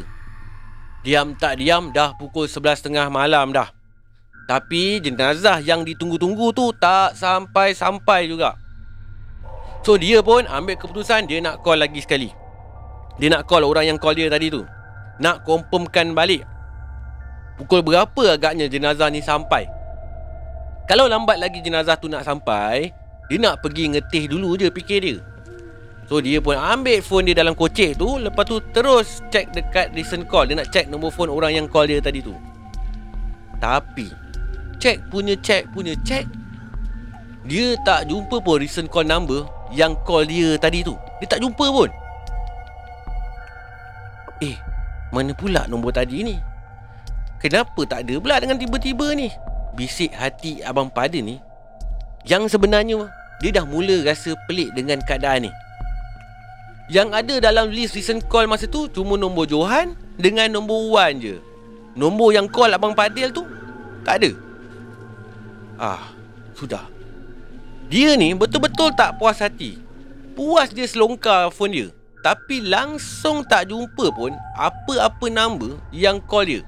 Diam 1.04 1.36
tak 1.36 1.60
diam 1.60 1.92
dah 1.92 2.16
pukul 2.16 2.48
11.30 2.48 3.12
malam 3.12 3.52
dah. 3.52 3.68
Tapi 4.48 5.04
jenazah 5.04 5.60
yang 5.60 5.84
ditunggu-tunggu 5.84 6.56
tu 6.56 6.72
tak 6.72 7.12
sampai-sampai 7.12 8.24
juga. 8.24 8.56
So 9.84 10.00
dia 10.00 10.24
pun 10.24 10.48
ambil 10.48 10.80
keputusan 10.80 11.28
dia 11.28 11.44
nak 11.44 11.60
call 11.60 11.84
lagi 11.84 12.00
sekali. 12.00 12.32
Dia 13.20 13.28
nak 13.28 13.44
call 13.44 13.68
orang 13.68 13.94
yang 13.94 13.98
call 14.00 14.16
dia 14.16 14.32
tadi 14.32 14.48
tu. 14.48 14.64
Nak 15.20 15.44
confirmkan 15.44 16.16
balik. 16.16 16.48
Pukul 17.60 17.84
berapa 17.84 18.34
agaknya 18.34 18.66
jenazah 18.66 19.12
ni 19.12 19.20
sampai? 19.20 19.68
Kalau 20.88 21.06
lambat 21.06 21.36
lagi 21.36 21.60
jenazah 21.60 22.00
tu 22.00 22.08
nak 22.08 22.24
sampai, 22.24 22.90
dia 23.28 23.38
nak 23.38 23.60
pergi 23.60 23.92
ngetih 23.92 24.24
dulu 24.32 24.56
je 24.56 24.72
fikir 24.72 24.98
dia. 25.04 25.16
So 26.04 26.20
dia 26.20 26.40
pun 26.40 26.56
ambil 26.56 27.00
phone 27.00 27.32
dia 27.32 27.36
dalam 27.40 27.56
kocek 27.56 27.96
tu 27.96 28.20
Lepas 28.20 28.44
tu 28.44 28.60
terus 28.76 29.24
check 29.32 29.48
dekat 29.56 29.88
recent 29.96 30.28
call 30.28 30.44
Dia 30.44 30.60
nak 30.60 30.68
check 30.68 30.84
nombor 30.92 31.08
phone 31.08 31.32
orang 31.32 31.56
yang 31.56 31.64
call 31.64 31.88
dia 31.88 31.96
tadi 31.96 32.20
tu 32.20 32.36
Tapi 33.56 34.12
Check 34.76 35.00
punya 35.08 35.32
check 35.40 35.64
punya 35.72 35.96
check 36.04 36.28
Dia 37.48 37.72
tak 37.88 38.12
jumpa 38.12 38.36
pun 38.44 38.60
recent 38.60 38.92
call 38.92 39.08
number 39.08 39.48
Yang 39.74 39.92
call 40.06 40.24
dia 40.30 40.54
tadi 40.54 40.86
tu. 40.86 40.94
Dia 41.18 41.26
tak 41.26 41.42
jumpa 41.42 41.66
pun. 41.66 41.90
Eh 44.42 44.56
Mana 45.14 45.30
pula 45.30 45.66
nombor 45.70 45.94
tadi 45.94 46.26
ni? 46.26 46.36
Kenapa 47.38 47.84
tak 47.86 48.08
ada 48.08 48.14
pula 48.18 48.40
dengan 48.40 48.58
tiba-tiba 48.58 49.14
ni? 49.14 49.30
Bisik 49.74 50.10
hati 50.14 50.64
Abang 50.64 50.90
Pada 50.90 51.18
ni 51.18 51.38
Yang 52.26 52.56
sebenarnya 52.56 53.10
Dia 53.42 53.50
dah 53.60 53.64
mula 53.68 54.02
rasa 54.02 54.34
pelik 54.46 54.74
dengan 54.74 55.02
keadaan 55.02 55.50
ni. 55.50 55.52
Yang 56.90 57.08
ada 57.14 57.34
dalam 57.50 57.72
list 57.72 57.96
recent 57.96 58.26
call 58.28 58.50
masa 58.50 58.68
tu 58.68 58.90
Cuma 58.90 59.16
nombor 59.16 59.48
Johan 59.48 59.94
Dengan 60.18 60.50
nombor 60.50 60.94
Wan 60.94 61.18
je. 61.18 61.38
Nombor 61.94 62.34
yang 62.34 62.50
call 62.50 62.74
Abang 62.74 62.94
Padil 62.94 63.30
tu 63.30 63.46
Tak 64.02 64.22
ada. 64.22 64.30
Ah 65.78 66.02
Sudah 66.54 66.93
Dia 67.88 68.16
ni 68.16 68.32
betul-betul 68.32 68.92
tak 68.96 69.20
puas 69.20 69.40
hati 69.40 69.80
Puas 70.34 70.72
dia 70.72 70.88
selongkar 70.88 71.52
phone 71.54 71.72
dia 71.72 71.86
Tapi 72.24 72.64
langsung 72.64 73.44
tak 73.44 73.70
jumpa 73.70 74.10
pun 74.14 74.32
Apa-apa 74.56 75.26
number 75.30 75.78
yang 75.94 76.18
call 76.24 76.48
dia 76.48 76.60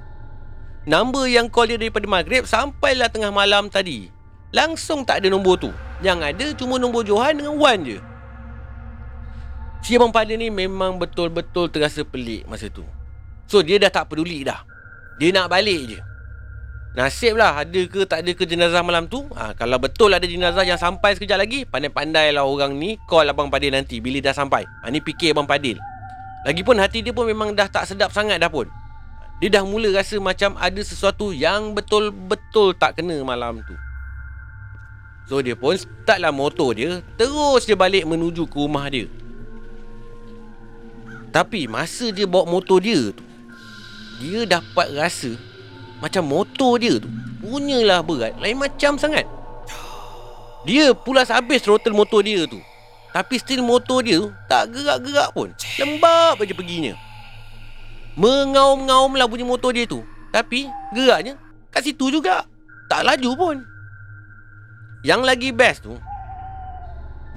Number 0.87 1.27
yang 1.27 1.51
call 1.51 1.73
dia 1.73 1.79
daripada 1.81 2.07
maghrib 2.07 2.47
Sampailah 2.47 3.11
tengah 3.11 3.35
malam 3.35 3.67
tadi 3.73 4.13
Langsung 4.55 5.03
tak 5.03 5.25
ada 5.25 5.29
nombor 5.33 5.59
tu 5.59 5.71
Yang 6.05 6.19
ada 6.23 6.47
cuma 6.55 6.79
nombor 6.79 7.03
Johan 7.03 7.41
dengan 7.41 7.59
Wan 7.59 7.83
je 7.83 7.99
Si 9.87 9.95
Abang 9.95 10.11
Pada 10.11 10.35
ni 10.35 10.51
memang 10.51 10.99
betul-betul 10.99 11.71
terasa 11.71 12.03
pelik 12.03 12.43
masa 12.51 12.67
tu. 12.67 12.83
So 13.47 13.63
dia 13.63 13.79
dah 13.79 13.87
tak 13.87 14.11
peduli 14.11 14.43
dah. 14.43 14.67
Dia 15.23 15.31
nak 15.31 15.47
balik 15.47 15.95
je. 15.95 15.99
Nasib 16.97 17.37
lah 17.37 17.61
ada 17.61 17.81
ke 17.85 18.09
tak 18.09 18.25
ada 18.25 18.33
ke 18.33 18.49
jenazah 18.49 18.81
malam 18.81 19.05
tu. 19.05 19.29
Ha, 19.37 19.53
kalau 19.53 19.77
betul 19.77 20.17
ada 20.17 20.25
jenazah 20.25 20.65
yang 20.65 20.81
sampai 20.81 21.13
sekejap 21.13 21.37
lagi, 21.37 21.69
pandai-pandai 21.69 22.33
lah 22.33 22.49
orang 22.49 22.73
ni 22.73 22.97
call 23.05 23.29
Abang 23.29 23.53
Padil 23.53 23.77
nanti 23.77 24.01
bila 24.01 24.17
dah 24.25 24.33
sampai. 24.33 24.65
Ha, 24.65 24.89
ni 24.89 25.05
fikir 25.05 25.37
Abang 25.37 25.45
Padil. 25.45 25.77
Lagipun 26.49 26.81
hati 26.81 27.05
dia 27.05 27.13
pun 27.13 27.29
memang 27.29 27.53
dah 27.53 27.69
tak 27.69 27.85
sedap 27.85 28.09
sangat 28.17 28.41
dah 28.41 28.49
pun. 28.49 28.65
Dia 29.45 29.61
dah 29.61 29.63
mula 29.69 29.93
rasa 29.93 30.17
macam 30.17 30.57
ada 30.57 30.81
sesuatu 30.81 31.37
yang 31.37 31.77
betul-betul 31.77 32.73
tak 32.81 32.97
kena 32.97 33.21
malam 33.21 33.61
tu. 33.61 33.77
So 35.29 35.45
dia 35.45 35.53
pun 35.53 35.77
startlah 35.77 36.31
motor 36.31 36.71
dia 36.71 37.03
Terus 37.19 37.67
dia 37.67 37.75
balik 37.75 38.07
menuju 38.07 38.47
ke 38.47 38.57
rumah 38.63 38.87
dia 38.87 39.11
tapi 41.37 41.69
masa 41.69 42.09
dia 42.17 42.25
bawa 42.25 42.49
motor 42.49 42.81
dia 42.81 43.13
tu 43.13 43.21
Dia 44.25 44.49
dapat 44.49 44.89
rasa 44.97 45.37
Macam 46.01 46.29
motor 46.29 46.77
dia 46.77 47.01
tu 47.01 47.09
Punyalah 47.47 48.03
berat. 48.03 48.35
Lain 48.43 48.59
macam 48.59 48.99
sangat. 48.99 49.23
Dia 50.67 50.91
pula 50.93 51.23
habis 51.23 51.63
throttle 51.63 51.95
motor 51.95 52.27
dia 52.27 52.43
tu. 52.51 52.59
Tapi 53.15 53.39
still 53.39 53.63
motor 53.63 54.03
dia 54.03 54.19
tu 54.19 54.29
Tak 54.51 54.75
gerak-gerak 54.75 55.31
pun. 55.31 55.55
Lembab 55.79 56.43
aja 56.43 56.55
perginya. 56.57 56.99
Mengaum-ngaum 58.19 59.15
lah 59.15 59.31
bunyi 59.31 59.47
motor 59.47 59.71
dia 59.71 59.87
tu. 59.87 60.03
Tapi 60.35 60.67
geraknya 60.91 61.39
Kat 61.71 61.87
situ 61.87 62.11
juga. 62.11 62.45
Tak 62.91 63.07
laju 63.07 63.31
pun. 63.39 63.57
Yang 65.07 65.23
lagi 65.23 65.49
best 65.55 65.87
tu 65.87 65.95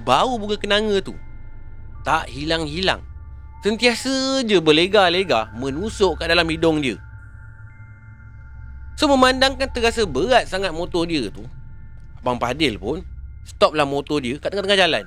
Bau 0.02 0.40
bunga 0.40 0.56
kenanga 0.56 0.98
tu. 1.04 1.12
Tak 2.00 2.32
hilang-hilang. 2.32 3.04
Sentiasa 3.60 4.40
je 4.40 4.56
berlega-lega 4.56 5.52
menusuk 5.52 6.16
kat 6.16 6.32
dalam 6.32 6.48
hidung 6.48 6.80
dia. 6.80 6.96
So 9.00 9.08
memandangkan 9.08 9.72
terasa 9.72 10.04
berat 10.04 10.44
sangat 10.44 10.76
motor 10.76 11.08
dia 11.08 11.32
tu, 11.32 11.40
Abang 12.20 12.36
Padil 12.36 12.76
pun 12.76 13.00
stoplah 13.48 13.88
motor 13.88 14.20
dia 14.20 14.36
kat 14.36 14.52
tengah-tengah 14.52 14.76
jalan. 14.76 15.04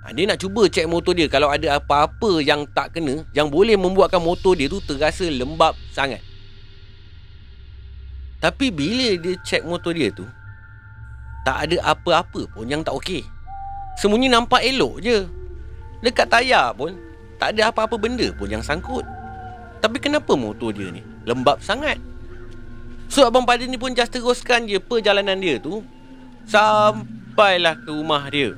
Ha, 0.00 0.16
dia 0.16 0.24
nak 0.24 0.40
cuba 0.40 0.64
cek 0.64 0.88
motor 0.88 1.12
dia 1.12 1.28
kalau 1.28 1.52
ada 1.52 1.76
apa-apa 1.76 2.40
yang 2.40 2.64
tak 2.72 2.96
kena 2.96 3.28
yang 3.36 3.52
boleh 3.52 3.76
membuatkan 3.76 4.24
motor 4.24 4.56
dia 4.56 4.72
tu 4.72 4.80
terasa 4.80 5.28
lembab 5.28 5.76
sangat. 5.92 6.24
Tapi 8.40 8.72
bila 8.72 9.20
dia 9.20 9.36
cek 9.44 9.68
motor 9.68 9.92
dia 9.92 10.08
tu, 10.08 10.24
tak 11.44 11.68
ada 11.68 11.92
apa-apa 11.92 12.48
pun 12.56 12.64
yang 12.64 12.80
tak 12.80 12.96
okey. 12.96 13.20
Semuanya 14.00 14.40
nampak 14.40 14.64
elok 14.64 15.04
je. 15.04 15.28
Dekat 16.00 16.32
tayar 16.32 16.72
pun 16.72 16.96
tak 17.36 17.52
ada 17.52 17.68
apa-apa 17.68 18.00
benda 18.00 18.32
pun 18.36 18.48
yang 18.48 18.60
sangkut 18.60 19.04
Tapi 19.80 19.96
kenapa 19.96 20.36
motor 20.36 20.72
dia 20.72 20.92
ni 20.92 21.00
Lembab 21.24 21.56
sangat 21.64 21.96
So 23.06 23.24
Abang 23.24 23.46
Padil 23.46 23.70
ni 23.70 23.78
pun 23.78 23.94
just 23.94 24.10
teruskan 24.10 24.66
je 24.66 24.82
Perjalanan 24.82 25.38
dia 25.38 25.56
tu 25.62 25.82
Sampailah 26.46 27.74
ke 27.82 27.90
rumah 27.90 28.22
dia. 28.30 28.54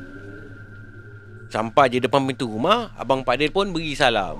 Sampai 1.49 1.89
je 1.89 2.05
depan 2.05 2.21
pintu 2.29 2.45
rumah 2.45 2.93
Abang 3.01 3.25
Padil 3.25 3.49
pun 3.49 3.73
beri 3.73 3.97
salam. 3.97 4.37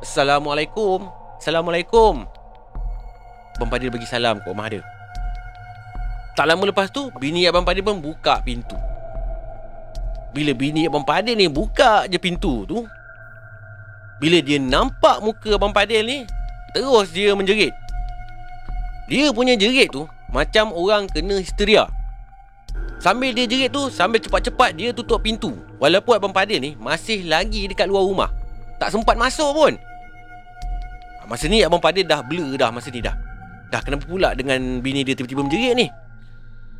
Assalamualaikum. 0.00 1.04
Assalamualaikum. 1.36 2.24
Abang 3.60 3.70
Padil 3.70 3.92
bagi 3.92 4.08
salam 4.08 4.40
ke 4.40 4.48
rumah 4.48 4.72
dia. 4.72 4.80
Tak 6.32 6.48
lama 6.48 6.64
lepas 6.64 6.88
tu 6.88 7.12
Bini 7.20 7.44
Abang 7.44 7.68
Padil 7.68 7.84
pun 7.84 8.00
buka 8.00 8.40
pintu. 8.40 8.80
Bila 10.32 10.56
bini 10.56 10.88
Abang 10.88 11.04
Padil 11.04 11.36
ni 11.36 11.44
buka 11.52 12.08
je 12.08 12.16
pintu 12.16 12.64
tu 12.64 12.88
bila 14.16 14.38
dia 14.40 14.56
nampak 14.56 15.20
muka 15.20 15.60
Abang 15.60 15.76
Padil 15.76 16.06
ni 16.06 16.24
Terus 16.72 17.12
dia 17.12 17.36
menjerit 17.36 17.74
Dia 19.12 19.28
punya 19.28 19.52
jerit 19.60 19.92
tu 19.92 20.08
Macam 20.32 20.72
orang 20.72 21.04
kena 21.04 21.36
histeria. 21.36 21.84
Sambil 22.96 23.36
dia 23.36 23.44
jerit 23.44 23.68
tu 23.68 23.92
Sambil 23.92 24.24
cepat-cepat 24.24 24.72
dia 24.72 24.96
tutup 24.96 25.20
pintu. 25.20 25.52
Walaupun 25.76 26.16
Abang 26.16 26.32
Padil 26.32 26.64
ni 26.64 26.72
Masih 26.80 27.28
lagi 27.28 27.68
dekat 27.68 27.84
luar 27.84 28.08
rumah. 28.08 28.32
Tak 28.80 28.88
sempat 28.88 29.20
masuk 29.20 29.52
pun. 29.52 29.72
Ha, 31.20 31.28
Masa 31.28 31.44
ni 31.52 31.60
Abang 31.60 31.84
Padil 31.84 32.08
dah 32.08 32.24
blur 32.24 32.56
dah 32.56 32.72
Masa 32.72 32.88
ni 32.88 33.04
dah. 33.04 33.12
Dah 33.68 33.84
kenapa 33.84 34.08
pula 34.08 34.32
dengan 34.32 34.80
bini 34.80 35.04
dia 35.04 35.12
tiba-tiba 35.12 35.44
menjerit 35.44 35.76
ni? 35.76 35.86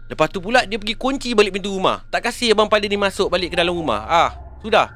Lepas 0.08 0.32
tu 0.32 0.40
pula 0.40 0.64
dia 0.64 0.80
pergi 0.80 0.96
kunci 0.96 1.36
balik 1.36 1.52
pintu 1.60 1.76
rumah. 1.76 2.00
Tak 2.08 2.32
kasih 2.32 2.56
Abang 2.56 2.72
Padil 2.72 2.88
ni 2.88 2.96
masuk 2.96 3.28
balik 3.28 3.52
ke 3.52 3.56
dalam 3.60 3.76
rumah. 3.76 4.08
Ah, 4.08 4.32
Sudah. 4.64 4.88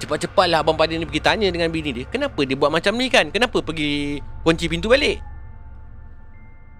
Cepat-cepatlah 0.00 0.64
Abang 0.64 0.80
Padil 0.80 1.00
ni 1.00 1.04
pergi 1.04 1.22
tanya 1.22 1.48
dengan 1.54 1.70
bini 1.70 1.94
dia 1.94 2.04
Kenapa 2.10 2.42
dia 2.42 2.58
buat 2.58 2.68
macam 2.68 2.98
ni 2.98 3.06
kan? 3.08 3.30
Kenapa 3.30 3.62
pergi 3.62 4.18
kunci 4.42 4.66
pintu 4.66 4.90
balik 4.90 5.33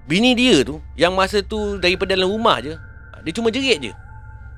Bini 0.05 0.37
dia 0.37 0.61
tu 0.61 0.85
Yang 0.95 1.13
masa 1.17 1.39
tu 1.41 1.81
daripada 1.81 2.13
dalam 2.13 2.29
rumah 2.29 2.61
je 2.61 2.77
Dia 3.25 3.33
cuma 3.33 3.49
jerit 3.49 3.81
je 3.81 3.93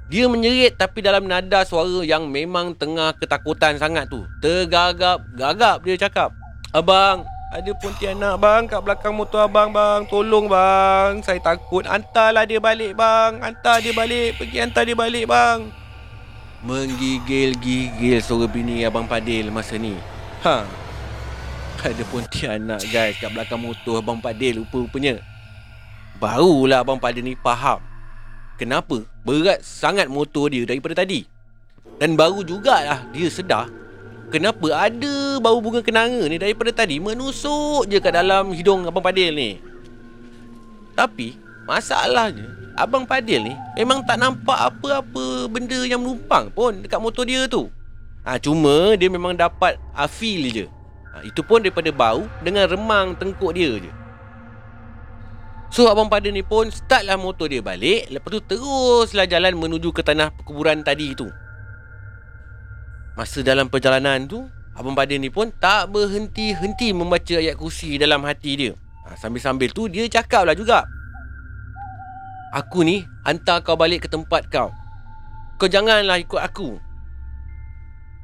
Dia 0.07 0.31
menyerit 0.31 0.79
tapi 0.79 1.03
dalam 1.03 1.27
nada 1.27 1.67
suara 1.67 2.07
yang 2.07 2.31
memang 2.31 2.79
tengah 2.79 3.11
ketakutan 3.19 3.75
sangat 3.75 4.07
tu. 4.07 4.23
Tergagap-gagap 4.39 5.83
dia 5.83 5.99
cakap. 5.99 6.31
Abang, 6.71 7.27
ada 7.51 7.71
Pontianak 7.75 8.39
bang 8.39 8.71
kat 8.71 8.87
belakang 8.87 9.19
motor 9.19 9.43
abang 9.43 9.75
bang. 9.75 10.07
Tolong 10.07 10.47
bang, 10.47 11.19
saya 11.27 11.43
takut. 11.43 11.83
Hantarlah 11.83 12.47
dia 12.47 12.63
balik 12.63 12.95
bang. 12.95 13.43
Hantar 13.43 13.83
dia 13.83 13.91
balik. 13.91 14.39
Pergi 14.39 14.57
hantar 14.63 14.87
dia 14.87 14.95
balik 14.95 15.27
bang. 15.27 15.75
Menggigil-gigil 16.63 18.23
suara 18.23 18.47
bini 18.47 18.87
abang 18.87 19.11
Padil 19.11 19.51
masa 19.51 19.75
ni. 19.75 19.99
Ha. 20.47 20.63
Ada 21.83 22.03
Pontianak 22.11 22.83
guys 22.95 23.19
kat 23.19 23.31
belakang 23.35 23.59
motor 23.59 23.99
abang 23.99 24.23
Padil 24.23 24.63
rupa-rupanya. 24.63 25.19
Barulah 26.17 26.81
abang 26.81 26.97
Padil 26.97 27.21
ni 27.21 27.37
faham 27.37 27.77
Kenapa 28.57 29.05
berat 29.21 29.61
sangat 29.61 30.09
motor 30.09 30.49
dia 30.49 30.65
daripada 30.65 31.05
tadi. 31.05 31.29
Dan 32.01 32.17
baru 32.17 32.41
jugalah 32.41 33.05
dia 33.13 33.29
sedar 33.29 33.69
Kenapa 34.33 34.73
ada 34.73 35.39
bau 35.39 35.61
bunga 35.61 35.85
kenanga 35.85 36.25
ni 36.25 36.41
daripada 36.41 36.73
tadi 36.73 36.97
Menusuk 36.97 37.85
je 37.87 38.01
kat 38.01 38.17
dalam 38.17 38.51
hidung 38.57 38.89
Abang 38.89 39.05
Padil 39.05 39.37
ni. 39.37 39.61
Tapi 40.97 41.37
masalahnya 41.69 42.49
Abang 42.81 43.05
Padil 43.05 43.53
ni 43.53 43.55
memang 43.77 44.01
tak 44.01 44.17
nampak 44.17 44.57
apa-apa 44.73 45.53
benda 45.53 45.85
yang 45.85 46.01
menumpang 46.01 46.49
pun 46.49 46.81
dekat 46.81 47.01
motor 47.01 47.29
dia 47.29 47.45
tu. 47.45 47.69
Ha, 48.25 48.41
Cuma 48.41 48.97
dia 48.97 49.13
memang 49.13 49.37
dapat 49.37 49.77
feel 50.09 50.49
je. 50.49 50.67
Ha, 51.13 51.29
Itu 51.29 51.45
pun 51.45 51.61
daripada 51.61 51.93
bau 51.93 52.25
dengan 52.41 52.65
remang 52.73 53.13
tengkuk 53.17 53.53
dia 53.53 53.77
je 53.77 54.06
So 55.71 55.91
Abang 55.91 56.07
Pada 56.07 56.31
ni 56.31 56.47
pun 56.47 56.71
startlah 56.71 57.19
motor 57.19 57.51
dia 57.51 57.61
balik. 57.61 58.07
Lepas 58.11 58.31
tu 58.31 58.41
teruslah 58.43 59.27
jalan 59.27 59.59
menuju 59.59 59.91
ke 59.91 60.03
tanah 60.03 60.31
perkuburan 60.33 60.87
tadi 60.87 61.13
tu. 61.19 61.27
Masa 63.17 63.41
dalam 63.41 63.73
perjalanan 63.73 64.29
tu 64.29 64.47
Abang 64.77 64.95
Pada 64.95 65.17
ni 65.17 65.33
pun 65.33 65.51
tak 65.57 65.91
berhenti-henti 65.91 66.93
membaca 66.93 67.35
ayat 67.41 67.57
kursi 67.59 67.97
dalam 67.97 68.23
hati 68.23 68.53
dia. 68.55 68.73
Ha, 69.09 69.17
Sambil-sambil 69.17 69.73
tu 69.73 69.89
dia 69.91 70.07
cakap 70.07 70.47
lah 70.47 70.55
juga. 70.55 70.85
Aku 72.55 72.87
ni 72.87 73.03
hantar 73.27 73.65
kau 73.65 73.75
balik 73.75 74.07
ke 74.07 74.09
tempat 74.09 74.47
kau. 74.53 74.71
Kau 75.57 75.69
janganlah 75.69 76.21
ikut 76.21 76.39
aku. 76.39 76.79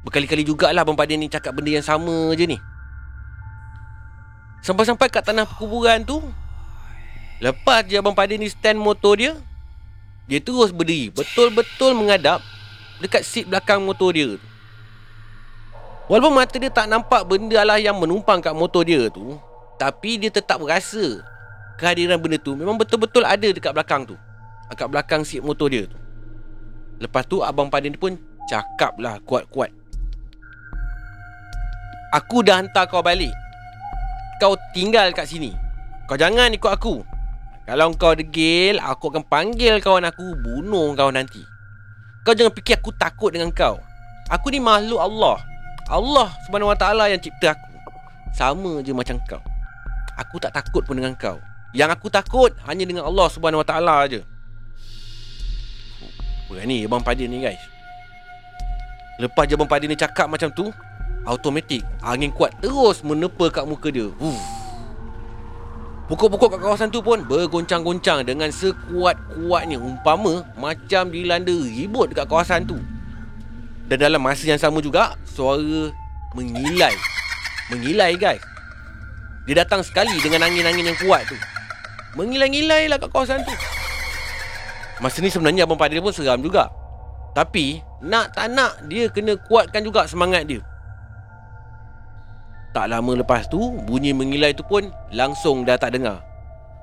Berkali-kali 0.07 0.45
jugalah 0.47 0.85
Abang 0.85 0.95
Pada 0.95 1.11
ni 1.11 1.27
cakap 1.27 1.57
benda 1.57 1.73
yang 1.73 1.85
sama 1.85 2.31
je 2.37 2.45
ni. 2.47 2.57
Sampai-sampai 4.63 5.11
kat 5.11 5.27
tanah 5.27 5.43
perkuburan 5.43 6.07
tu 6.07 6.23
Lepas 7.43 7.83
je 7.83 7.99
Abang 7.99 8.15
Padin 8.15 8.39
ni 8.39 8.47
stand 8.47 8.79
motor 8.79 9.19
dia 9.19 9.35
Dia 10.31 10.39
terus 10.39 10.71
berdiri. 10.71 11.11
Betul-betul 11.11 11.91
mengadap 11.91 12.39
Dekat 13.03 13.27
seat 13.27 13.51
belakang 13.51 13.83
motor 13.83 14.15
dia 14.15 14.39
Walaupun 16.07 16.39
mata 16.39 16.55
dia 16.55 16.71
tak 16.71 16.87
nampak 16.87 17.27
benda 17.27 17.59
lah 17.67 17.75
yang 17.75 17.99
menumpang 17.99 18.39
kat 18.39 18.55
motor 18.55 18.87
dia 18.87 19.11
tu 19.11 19.35
Tapi 19.75 20.23
dia 20.23 20.31
tetap 20.31 20.63
rasa 20.63 21.19
Kehadiran 21.75 22.15
benda 22.15 22.39
tu 22.39 22.55
memang 22.55 22.79
betul-betul 22.79 23.25
ada 23.25 23.49
dekat 23.49 23.73
belakang 23.73 24.05
tu. 24.05 24.15
Dekat 24.69 24.87
belakang 24.93 25.21
seat 25.25 25.41
motor 25.41 25.67
dia 25.73 25.89
tu. 25.89 25.97
Lepas 27.01 27.25
tu 27.25 27.41
Abang 27.41 27.67
Padin 27.67 27.97
pun 27.97 28.13
cakap 28.45 28.93
lah 29.01 29.17
kuat-kuat. 29.25 29.73
Aku 32.13 32.45
dah 32.45 32.61
hantar 32.61 32.85
kau 32.85 33.01
balik. 33.01 33.33
Kau 34.37 34.53
tinggal 34.77 35.09
kat 35.17 35.25
sini. 35.25 35.49
Kau 36.05 36.13
jangan 36.13 36.53
ikut 36.53 36.69
aku 36.69 37.01
kalau 37.63 37.95
kau 37.95 38.11
degil, 38.11 38.75
aku 38.75 39.07
akan 39.07 39.23
panggil 39.23 39.79
kawan 39.79 40.03
aku 40.03 40.35
bunuh 40.35 40.91
kau 40.99 41.07
nanti. 41.15 41.39
Kau 42.27 42.35
jangan 42.35 42.51
fikir 42.51 42.75
aku 42.79 42.91
takut 42.91 43.31
dengan 43.31 43.55
kau. 43.55 43.79
Aku 44.27 44.51
ni 44.51 44.59
makhluk 44.59 44.99
Allah. 44.99 45.39
Allah 45.87 46.27
Subhanahu 46.43 46.71
Wa 46.71 46.77
Taala 46.79 47.07
yang 47.07 47.23
cipta 47.23 47.55
aku. 47.55 47.71
Sama 48.35 48.83
je 48.83 48.91
macam 48.91 49.15
kau. 49.27 49.39
Aku 50.19 50.43
tak 50.43 50.51
takut 50.51 50.83
pun 50.83 50.99
dengan 50.99 51.15
kau. 51.15 51.39
Yang 51.71 51.95
aku 51.99 52.07
takut 52.11 52.51
hanya 52.67 52.83
dengan 52.83 53.07
Allah 53.07 53.27
Subhanahu 53.31 53.63
Wa 53.63 53.67
Taala 53.67 53.93
aje. 54.07 54.27
Berani 56.51 56.83
Abang 56.83 57.03
Padin 57.03 57.31
ni 57.31 57.43
guys. 57.43 57.59
Lepas 59.23 59.47
je 59.47 59.55
Abang 59.55 59.71
Padin 59.71 59.87
ni 59.87 59.95
cakap 59.95 60.27
macam 60.27 60.51
tu, 60.51 60.67
automatik 61.23 61.83
angin 62.03 62.31
kuat 62.31 62.51
terus 62.59 62.99
menepa 63.07 63.47
kat 63.47 63.63
muka 63.63 63.87
dia. 63.87 64.11
Uf. 64.19 64.62
Pokok-pokok 66.03 66.59
kat 66.59 66.59
kawasan 66.59 66.91
tu 66.91 66.99
pun 66.99 67.23
bergoncang-goncang 67.23 68.27
dengan 68.27 68.51
sekuat-kuatnya 68.51 69.79
umpama 69.79 70.43
macam 70.59 71.07
dilanda 71.07 71.55
ribut 71.55 72.11
dekat 72.11 72.27
kawasan 72.27 72.67
tu. 72.67 72.75
Dan 73.87 74.03
dalam 74.03 74.19
masa 74.19 74.43
yang 74.43 74.59
sama 74.59 74.83
juga, 74.83 75.15
suara 75.23 75.95
mengilai. 76.35 76.91
Mengilai 77.71 78.19
guys. 78.19 78.43
Dia 79.47 79.63
datang 79.63 79.79
sekali 79.79 80.15
dengan 80.19 80.43
angin-angin 80.43 80.91
yang 80.91 80.99
kuat 80.99 81.23
tu. 81.27 81.39
Mengilai-ngilai 82.19 82.91
lah 82.91 82.99
kat 82.99 83.07
kawasan 83.07 83.39
tu. 83.47 83.55
Masa 84.99 85.23
ni 85.23 85.31
sebenarnya 85.31 85.63
Abang 85.63 85.79
Padil 85.79 86.03
pun 86.03 86.11
seram 86.11 86.43
juga. 86.43 86.67
Tapi, 87.31 87.79
nak 88.03 88.35
tak 88.35 88.51
nak 88.51 88.83
dia 88.91 89.07
kena 89.07 89.39
kuatkan 89.39 89.81
juga 89.81 90.03
semangat 90.05 90.45
dia. 90.51 90.59
Tak 92.73 92.89
lama 92.89 93.21
lepas 93.21 93.45
tu, 93.45 93.77
bunyi 93.85 94.17
mengilai 94.17 94.51
tu 94.57 94.65
pun 94.65 94.89
langsung 95.13 95.61
dah 95.61 95.77
tak 95.77 95.93
dengar. 95.93 96.25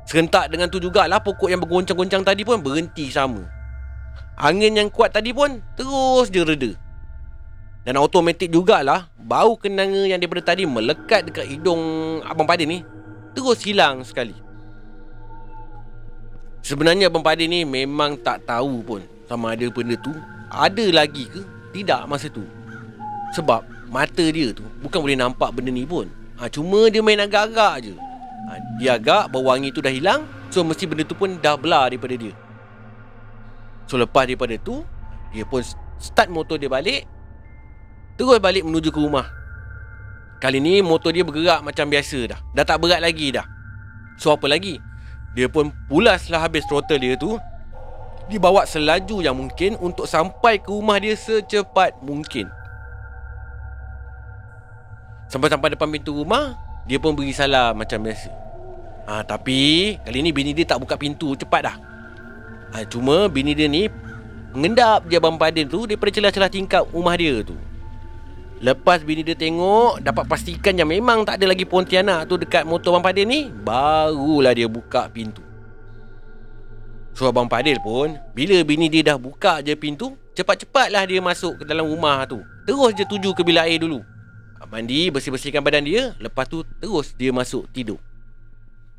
Serentak 0.06 0.50
dengan 0.50 0.70
tu 0.70 0.78
jugalah 0.78 1.18
pokok 1.18 1.50
yang 1.50 1.58
bergoncang-goncang 1.58 2.22
tadi 2.22 2.46
pun 2.46 2.62
berhenti 2.62 3.10
sama. 3.10 3.42
Angin 4.38 4.78
yang 4.78 4.88
kuat 4.88 5.10
tadi 5.10 5.34
pun 5.34 5.58
terus 5.74 6.30
je 6.30 6.42
reda. 6.46 6.72
Dan 7.82 7.98
automatik 7.98 8.54
jugalah 8.54 9.10
bau 9.18 9.58
kenanga 9.58 10.06
yang 10.06 10.22
daripada 10.22 10.54
tadi 10.54 10.68
melekat 10.68 11.26
dekat 11.26 11.48
hidung 11.48 11.80
Abang 12.22 12.46
Padin 12.46 12.68
ni 12.70 12.78
terus 13.34 13.62
hilang 13.66 14.06
sekali. 14.06 14.36
Sebenarnya 16.62 17.10
Abang 17.10 17.24
Padin 17.24 17.50
ni 17.50 17.66
memang 17.66 18.14
tak 18.20 18.46
tahu 18.46 18.84
pun 18.84 19.00
sama 19.26 19.58
ada 19.58 19.66
benda 19.72 19.96
tu 19.98 20.12
ada 20.50 20.86
lagi 20.92 21.26
ke 21.30 21.40
tidak 21.70 22.04
masa 22.10 22.26
tu. 22.26 22.42
Sebab 23.32 23.62
mata 23.90 24.22
dia 24.22 24.54
tu 24.54 24.62
bukan 24.80 25.02
boleh 25.02 25.18
nampak 25.18 25.50
benda 25.50 25.74
ni 25.74 25.82
pun. 25.84 26.06
Ha, 26.38 26.48
cuma 26.48 26.88
dia 26.88 27.04
main 27.04 27.20
agak-agak 27.20 27.90
je. 27.90 27.94
Ha, 28.48 28.52
dia 28.80 28.96
agak 28.96 29.28
bau 29.28 29.44
wangi 29.44 29.74
tu 29.74 29.82
dah 29.82 29.92
hilang. 29.92 30.24
So 30.48 30.64
mesti 30.64 30.88
benda 30.88 31.04
tu 31.04 31.18
pun 31.18 31.36
dah 31.36 31.58
belah 31.58 31.90
daripada 31.90 32.14
dia. 32.16 32.32
So 33.90 33.98
lepas 33.98 34.24
daripada 34.24 34.54
tu, 34.56 34.86
dia 35.34 35.42
pun 35.42 35.60
start 35.98 36.30
motor 36.30 36.56
dia 36.56 36.70
balik. 36.70 37.04
Terus 38.14 38.38
balik 38.38 38.62
menuju 38.62 38.94
ke 38.94 38.98
rumah. 39.02 39.26
Kali 40.40 40.56
ni 40.56 40.80
motor 40.80 41.12
dia 41.12 41.26
bergerak 41.26 41.60
macam 41.60 41.90
biasa 41.90 42.18
dah. 42.30 42.40
Dah 42.56 42.64
tak 42.64 42.80
berat 42.80 43.04
lagi 43.04 43.34
dah. 43.34 43.44
So 44.16 44.32
apa 44.32 44.48
lagi? 44.48 44.80
Dia 45.36 45.46
pun 45.52 45.70
pulaslah 45.90 46.40
habis 46.40 46.64
throttle 46.64 47.02
dia 47.02 47.18
tu. 47.18 47.36
Dibawa 48.30 48.62
selaju 48.62 49.20
yang 49.20 49.36
mungkin 49.36 49.74
untuk 49.82 50.06
sampai 50.06 50.62
ke 50.62 50.70
rumah 50.70 51.02
dia 51.02 51.18
secepat 51.18 51.98
mungkin. 52.00 52.46
Sampai-sampai 55.30 55.78
depan 55.78 55.86
pintu 55.86 56.10
rumah 56.10 56.58
Dia 56.90 56.98
pun 56.98 57.14
beri 57.14 57.30
salam 57.30 57.78
macam 57.78 58.02
biasa. 58.02 58.30
Ha, 59.06 59.22
Tapi 59.22 59.94
Kali 60.02 60.18
ni 60.26 60.34
bini 60.34 60.50
dia 60.50 60.66
tak 60.66 60.82
buka 60.82 60.98
pintu 60.98 61.38
Cepat 61.38 61.70
dah. 61.70 61.76
Ha, 62.74 62.82
Cuma 62.90 63.30
bini 63.30 63.54
dia 63.54 63.70
ni 63.70 63.86
Mengendap 64.50 65.06
je 65.06 65.14
Abang 65.14 65.38
Padin 65.38 65.70
tu 65.70 65.86
Daripada 65.86 66.10
celah-celah 66.10 66.50
tingkap 66.50 66.82
rumah 66.90 67.14
dia 67.14 67.46
tu. 67.46 67.54
Lepas 68.58 69.06
bini 69.06 69.22
dia 69.22 69.38
tengok 69.38 70.02
Dapat 70.02 70.26
pastikan 70.26 70.74
yang 70.74 70.90
memang 70.90 71.22
tak 71.22 71.38
ada 71.38 71.54
lagi 71.54 71.62
Pontianak 71.62 72.26
tu 72.26 72.34
Dekat 72.34 72.66
motor 72.66 72.98
Abang 72.98 73.06
Padin 73.06 73.30
ni 73.30 73.46
Barulah 73.46 74.50
dia 74.50 74.66
buka 74.66 75.06
pintu. 75.14 75.46
So 77.14 77.30
Abang 77.30 77.46
Padil 77.46 77.78
pun 77.78 78.18
Bila 78.34 78.58
bini 78.66 78.90
dia 78.90 79.14
dah 79.14 79.16
buka 79.16 79.62
je 79.62 79.78
pintu 79.78 80.18
Cepat-cepatlah 80.34 81.06
dia 81.06 81.22
masuk 81.22 81.62
ke 81.62 81.64
dalam 81.66 81.86
rumah 81.86 82.22
tu. 82.26 82.42
Terus 82.66 82.94
je 82.98 83.06
tuju 83.06 83.30
ke 83.34 83.46
bilik 83.46 83.66
air 83.66 83.78
dulu 83.78 84.02
Mandi, 84.68 85.08
bersih-bersihkan 85.08 85.64
badan 85.64 85.88
dia 85.88 86.12
Lepas 86.20 86.44
tu 86.44 86.60
terus 86.82 87.16
dia 87.16 87.32
masuk 87.32 87.64
tidur. 87.72 87.96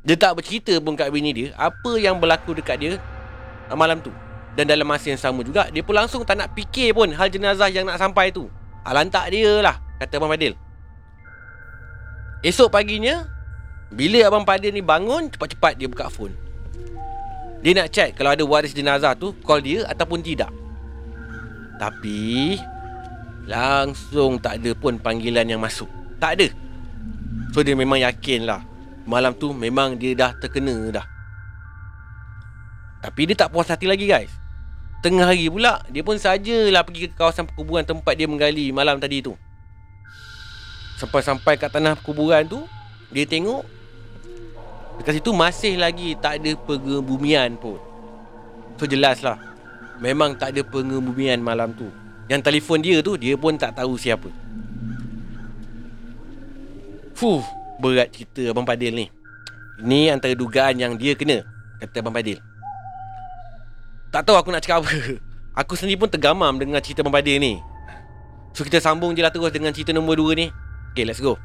Dia 0.02 0.18
tak 0.18 0.34
bercerita 0.34 0.74
pun 0.82 0.98
kat 0.98 1.14
bini 1.14 1.30
dia 1.30 1.48
Apa 1.54 1.94
yang 2.02 2.18
berlaku 2.18 2.58
dekat 2.58 2.76
dia 2.82 2.92
ah, 3.70 3.78
Malam 3.78 4.02
tu. 4.02 4.10
Dan 4.58 4.66
dalam 4.66 4.84
masa 4.84 5.14
yang 5.14 5.22
sama 5.22 5.46
juga 5.46 5.70
Dia 5.70 5.86
pun 5.86 5.94
langsung 5.94 6.26
tak 6.26 6.42
nak 6.42 6.50
fikir 6.58 6.90
pun 6.90 7.08
Hal 7.14 7.30
jenazah 7.30 7.70
yang 7.70 7.86
nak 7.86 8.02
sampai 8.02 8.34
tu. 8.34 8.50
Alantak 8.82 9.30
dia 9.30 9.62
lah 9.62 9.78
Kata 10.02 10.18
Abang 10.18 10.34
Fadil. 10.34 10.58
Esok 12.42 12.74
paginya 12.74 13.30
Bila 13.94 14.26
Abang 14.26 14.42
Fadil 14.42 14.74
ni 14.74 14.82
bangun 14.82 15.30
Cepat-cepat 15.30 15.78
dia 15.78 15.86
buka 15.86 16.10
phone. 16.10 16.34
Dia 17.62 17.78
nak 17.78 17.94
check 17.94 18.18
Kalau 18.18 18.34
ada 18.34 18.42
waris 18.42 18.74
jenazah 18.74 19.14
tu 19.14 19.30
Call 19.46 19.62
dia 19.62 19.86
ataupun 19.86 20.18
tidak. 20.18 20.50
Tapi 21.78 22.58
Langsung 23.46 24.38
tak 24.38 24.62
ada 24.62 24.70
pun 24.78 24.98
panggilan 25.02 25.46
yang 25.46 25.58
masuk. 25.58 25.90
Tak 26.22 26.38
ada. 26.38 26.46
So 27.50 27.66
dia 27.66 27.74
memang 27.74 27.98
yakin 27.98 28.46
lah. 28.46 28.62
Malam 29.02 29.34
tu 29.34 29.50
memang 29.50 29.98
dia 29.98 30.14
dah 30.14 30.30
terkena 30.38 30.94
dah. 30.94 31.06
Tapi 33.02 33.26
dia 33.26 33.34
tak 33.34 33.50
puas 33.50 33.66
hati 33.66 33.90
lagi 33.90 34.06
guys. 34.06 34.30
Tengah 35.02 35.34
hari 35.34 35.50
pula 35.50 35.82
Dia 35.90 36.06
pun 36.06 36.14
sajalah 36.14 36.86
pergi 36.86 37.10
ke 37.10 37.18
kawasan 37.18 37.42
perkuburan 37.50 37.82
Tempat 37.82 38.14
dia 38.14 38.30
menggali 38.30 38.70
malam 38.70 39.02
tadi 39.02 39.18
tu. 39.18 39.34
Sampai-sampai 41.02 41.58
kat 41.58 41.74
tanah 41.74 41.98
perkuburan 41.98 42.46
tu 42.46 42.62
Dia 43.10 43.26
tengok 43.26 43.66
Dekat 45.02 45.18
situ 45.18 45.34
masih 45.34 45.74
lagi 45.74 46.14
tak 46.14 46.38
ada 46.38 46.54
pengebumian 46.54 47.58
pun. 47.58 47.82
So 48.78 48.86
jelas 48.86 49.18
lah 49.26 49.42
Memang 49.98 50.38
tak 50.38 50.54
ada 50.54 50.62
pengebumian 50.62 51.42
malam 51.42 51.74
tu 51.74 51.90
Yang 52.30 52.40
telefon 52.46 52.78
dia 52.78 53.02
tu 53.02 53.18
Dia 53.18 53.34
pun 53.34 53.56
tak 53.58 53.74
tahu 53.74 53.98
siapa. 53.98 54.28
Fuh 57.18 57.42
Berat 57.82 58.14
cerita 58.14 58.54
Abang 58.54 58.66
Padil 58.66 58.94
ni. 58.94 59.06
Ini 59.82 60.14
antara 60.14 60.36
dugaan 60.36 60.78
yang 60.78 60.94
dia 60.94 61.18
kena 61.18 61.42
Kata 61.82 61.98
Abang 61.98 62.14
Padil 62.14 62.38
Tak 64.14 64.22
tahu 64.22 64.36
aku 64.38 64.54
nak 64.54 64.62
cakap 64.62 64.86
apa. 64.86 64.92
Aku 65.66 65.76
sendiri 65.76 66.00
pun 66.00 66.08
tergamam 66.08 66.56
dengan 66.56 66.80
cerita 66.80 67.04
Abang 67.04 67.12
Padil 67.12 67.36
ni. 67.36 67.60
So 68.56 68.64
kita 68.64 68.80
sambung 68.80 69.12
je 69.12 69.20
lah 69.20 69.32
terus 69.32 69.52
dengan 69.52 69.72
cerita 69.72 69.92
nombor 69.92 70.16
2 70.16 70.36
ni. 70.36 70.46
Okay 70.92 71.04
let's 71.04 71.20
go. 71.20 71.36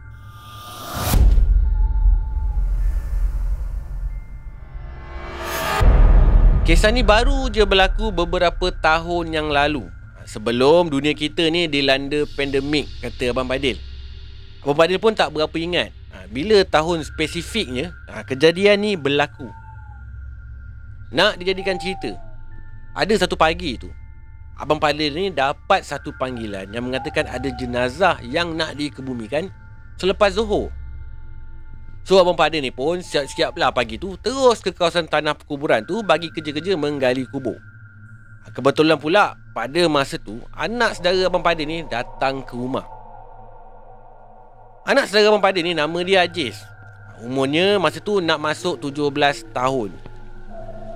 Kisah 6.68 6.92
ni 6.92 7.00
baru 7.00 7.48
je 7.48 7.64
berlaku 7.64 8.12
beberapa 8.12 8.76
tahun 8.76 9.32
yang 9.32 9.48
lalu 9.48 9.97
Sebelum 10.28 10.92
dunia 10.92 11.16
kita 11.16 11.48
ni 11.48 11.72
dilanda 11.72 12.28
pandemik 12.36 12.84
Kata 13.00 13.32
Abang 13.32 13.48
Padil 13.48 13.80
Abang 14.60 14.76
Padil 14.76 15.00
pun 15.00 15.16
tak 15.16 15.32
berapa 15.32 15.56
ingat. 15.56 15.96
Ha, 16.12 16.28
Bila 16.28 16.68
tahun 16.68 17.08
spesifiknya 17.08 17.96
ha, 18.12 18.28
Kejadian 18.28 18.84
ni 18.84 19.00
berlaku. 19.00 19.48
Nak 21.16 21.40
dijadikan 21.40 21.80
cerita 21.80 22.12
Ada 22.92 23.24
satu 23.24 23.40
pagi 23.40 23.80
tu 23.80 23.88
Abang 24.60 24.84
Padil 24.84 25.16
ni 25.16 25.32
dapat 25.32 25.88
satu 25.88 26.12
panggilan 26.20 26.76
Yang 26.76 26.84
mengatakan 26.84 27.32
ada 27.32 27.48
jenazah 27.48 28.20
yang 28.28 28.52
nak 28.52 28.76
dikebumikan 28.76 29.48
Selepas 29.96 30.36
Zuhur. 30.36 30.76
So 32.04 32.20
Abang 32.20 32.36
Padil 32.36 32.60
ni 32.60 32.76
pun 32.76 33.00
siap-siap 33.00 33.56
lah 33.56 33.72
pagi 33.72 33.96
tu 33.96 34.20
Terus 34.20 34.60
ke 34.60 34.76
kawasan 34.76 35.08
tanah 35.08 35.40
perkuburan 35.40 35.88
tu 35.88 36.04
Bagi 36.04 36.36
kerja-kerja 36.36 36.76
menggali 36.76 37.24
kubur 37.32 37.77
Kebetulan 38.56 38.96
pula 39.00 39.36
pada 39.52 39.82
masa 39.92 40.16
tu 40.16 40.40
Anak 40.56 40.98
saudara 40.98 41.28
Abang 41.28 41.44
Padil 41.44 41.68
ni 41.68 41.78
datang 41.88 42.42
ke 42.42 42.56
rumah 42.56 42.98
Anak 44.88 45.12
saudara 45.12 45.36
Abang 45.36 45.44
Padil 45.44 45.68
ni 45.68 45.76
nama 45.76 46.00
dia 46.00 46.24
Aziz. 46.24 46.64
Umurnya 47.20 47.76
masa 47.76 48.00
tu 48.00 48.24
nak 48.24 48.40
masuk 48.40 48.80
17 48.80 49.52
tahun. 49.52 49.92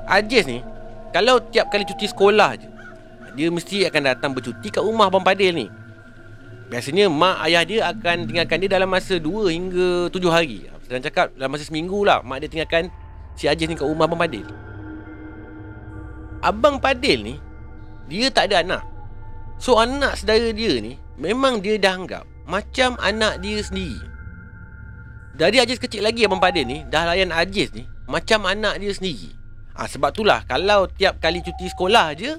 Aziz 0.07 0.47
ni, 0.47 0.63
kalau 1.11 1.43
tiap 1.51 1.67
kali 1.67 1.83
cuti 1.83 2.07
sekolah 2.07 2.55
je, 2.55 2.71
dia 3.35 3.51
mesti 3.51 3.83
akan 3.91 4.01
datang 4.15 4.31
bercuti 4.31 4.71
kat 4.71 4.79
rumah 4.79 5.11
Abang 5.11 5.27
Padil 5.27 5.51
ni. 5.51 5.67
Biasanya 6.71 7.11
mak 7.11 7.43
ayah 7.51 7.67
dia 7.67 7.79
akan 7.91 8.31
tinggalkan 8.31 8.63
dia 8.63 8.71
dalam 8.71 8.87
masa 8.87 9.19
2 9.19 9.51
hingga 9.51 10.07
7 10.07 10.23
hari. 10.31 10.71
Sedang 10.87 11.03
cakap 11.03 11.35
dalam 11.35 11.51
masa 11.51 11.67
seminggu 11.67 12.07
lah 12.07 12.23
mak 12.23 12.39
dia 12.39 12.47
tinggalkan 12.47 12.87
si 13.35 13.51
Aziz 13.51 13.67
ni 13.67 13.75
kat 13.75 13.83
rumah 13.83 14.07
Abang 14.07 14.23
Padil. 14.23 14.47
Abang 16.41 16.81
Padil 16.81 17.21
ni, 17.21 17.35
dia 18.09 18.27
tak 18.33 18.49
ada 18.49 18.65
anak. 18.65 18.83
So 19.61 19.77
anak 19.77 20.17
saudara 20.17 20.49
dia 20.51 20.81
ni, 20.81 20.97
memang 21.21 21.61
dia 21.61 21.77
dah 21.77 21.93
anggap 21.95 22.25
macam 22.49 22.97
anak 22.99 23.39
dia 23.39 23.61
sendiri. 23.61 24.11
Dari 25.31 25.63
Aziz 25.63 25.79
kecil 25.79 26.03
lagi 26.03 26.27
Abang 26.27 26.43
Padil 26.43 26.67
ni 26.67 26.83
Dah 26.91 27.07
layan 27.07 27.31
Aziz 27.31 27.71
ni 27.71 27.87
Macam 28.03 28.43
anak 28.43 28.83
dia 28.83 28.91
sendiri. 28.91 29.31
Ha, 29.79 29.87
Sebab 29.87 30.11
itulah 30.11 30.43
Kalau 30.43 30.91
tiap 30.91 31.23
kali 31.23 31.39
cuti 31.39 31.71
sekolah 31.71 32.11
je 32.19 32.35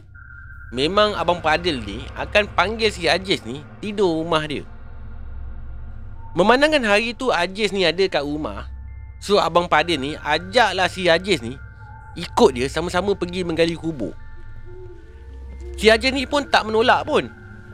Memang 0.77 1.17
Abang 1.17 1.41
Padil 1.41 1.81
ni 1.81 2.05
Akan 2.15 2.47
panggil 2.53 2.93
si 2.93 3.09
Aziz 3.09 3.43
ni 3.49 3.65
Tidur 3.81 4.21
rumah 4.21 4.45
dia. 4.45 4.63
Memandangkan 6.37 6.85
hari 6.85 7.17
tu 7.17 7.33
Aziz 7.33 7.73
ni 7.73 7.89
ada 7.89 8.05
kat 8.07 8.23
rumah 8.23 8.69
So 9.25 9.41
Abang 9.41 9.73
Padil 9.73 9.97
ni 9.97 10.13
Ajaklah 10.21 10.93
si 10.93 11.09
Aziz 11.09 11.41
ni 11.41 11.57
Ikut 12.19 12.51
dia 12.57 12.67
sama-sama 12.69 13.17
pergi 13.17 13.45
menggali 13.45 13.77
kubur 13.77 14.13
Si 15.81 15.89
Aziz 15.89 16.13
ni 16.13 16.29
pun 16.29 16.45
tak 16.47 16.69
menolak 16.69 17.09
pun 17.09 17.29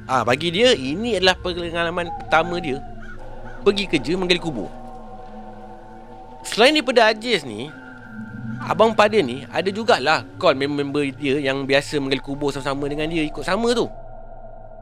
Ah 0.09 0.23
ha, 0.23 0.25
bagi 0.25 0.49
dia 0.49 0.73
ini 0.73 1.21
adalah 1.21 1.37
pengalaman 1.37 2.09
pertama 2.17 2.57
dia 2.57 2.81
pergi 3.69 3.85
kerja 3.85 4.17
menggali 4.17 4.41
kubur. 4.41 4.73
Selain 6.47 6.73
daripada 6.73 7.13
Aziz 7.13 7.45
ni, 7.45 7.69
Abang 8.65 8.97
Pada 8.97 9.21
ni 9.21 9.45
ada 9.53 9.69
jugalah 9.69 10.25
call 10.41 10.57
member-member 10.57 11.13
dia 11.21 11.37
yang 11.43 11.69
biasa 11.69 12.01
menggali 12.01 12.23
kubur 12.23 12.49
sama-sama 12.51 12.89
dengan 12.89 13.13
dia 13.13 13.23
ikut 13.29 13.45
sama 13.45 13.77
tu. 13.77 13.87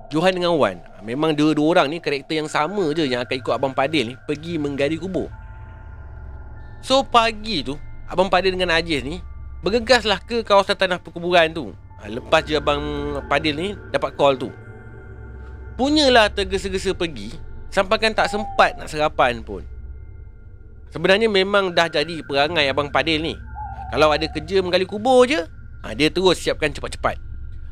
Johan 0.06 0.38
dengan 0.38 0.54
Wan. 0.54 0.78
Ah, 0.94 1.02
memang 1.02 1.34
dua-dua 1.34 1.66
orang 1.74 1.90
ni 1.90 1.98
karakter 1.98 2.38
yang 2.38 2.46
sama 2.46 2.94
je 2.94 3.10
yang 3.10 3.26
akan 3.26 3.36
ikut 3.42 3.50
Abang 3.50 3.74
Padil 3.74 4.14
ni 4.14 4.14
pergi 4.14 4.54
menggali 4.54 4.94
kubur. 4.94 5.26
So 6.78 7.02
pagi 7.02 7.66
tu, 7.66 7.74
Abang 8.06 8.30
Padil 8.30 8.54
dengan 8.54 8.70
Aziz 8.70 9.02
ni 9.02 9.18
bergegaslah 9.64 10.20
ke 10.20 10.44
kawasan 10.44 10.76
tanah 10.76 10.98
perkuburan 11.00 11.52
tu. 11.52 11.72
Ah, 11.96 12.12
lepas 12.12 12.44
je 12.44 12.56
Abang 12.60 12.82
Padil 13.24 13.56
ni 13.56 13.68
dapat 13.88 14.12
call 14.14 14.36
tu. 14.36 14.52
Punyalah 15.76 16.32
tergesa-gesa 16.32 16.96
pergi 16.96 17.36
Sampaikan 17.68 18.16
tak 18.16 18.32
sempat 18.32 18.80
nak 18.80 18.88
sarapan 18.88 19.44
pun. 19.44 19.60
Sebenarnya 20.88 21.28
memang 21.28 21.76
dah 21.76 21.92
jadi 21.92 22.24
perangai 22.24 22.72
Abang 22.72 22.88
Padil 22.88 23.20
ni. 23.20 23.34
Kalau 23.92 24.08
ada 24.08 24.24
kerja 24.28 24.64
menggali 24.64 24.88
kubur 24.88 25.28
je 25.28 25.44
ha, 25.84 25.92
Dia 25.92 26.08
terus 26.08 26.40
siapkan 26.40 26.72
cepat-cepat. 26.72 27.20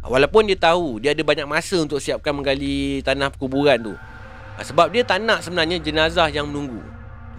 Ha, 0.04 0.12
Walaupun 0.12 0.44
dia 0.44 0.56
tahu 0.60 1.00
dia 1.00 1.16
ada 1.16 1.24
banyak 1.24 1.48
masa 1.48 1.80
untuk 1.80 2.00
siapkan 2.00 2.36
menggali 2.36 3.00
tanah 3.00 3.32
perkuburan 3.32 3.80
tu. 3.80 3.94
Ha, 4.56 4.60
Sebab 4.60 4.92
dia 4.92 5.04
tak 5.04 5.24
nak 5.24 5.40
sebenarnya 5.40 5.80
jenazah 5.80 6.28
yang 6.28 6.48
menunggu. 6.52 6.84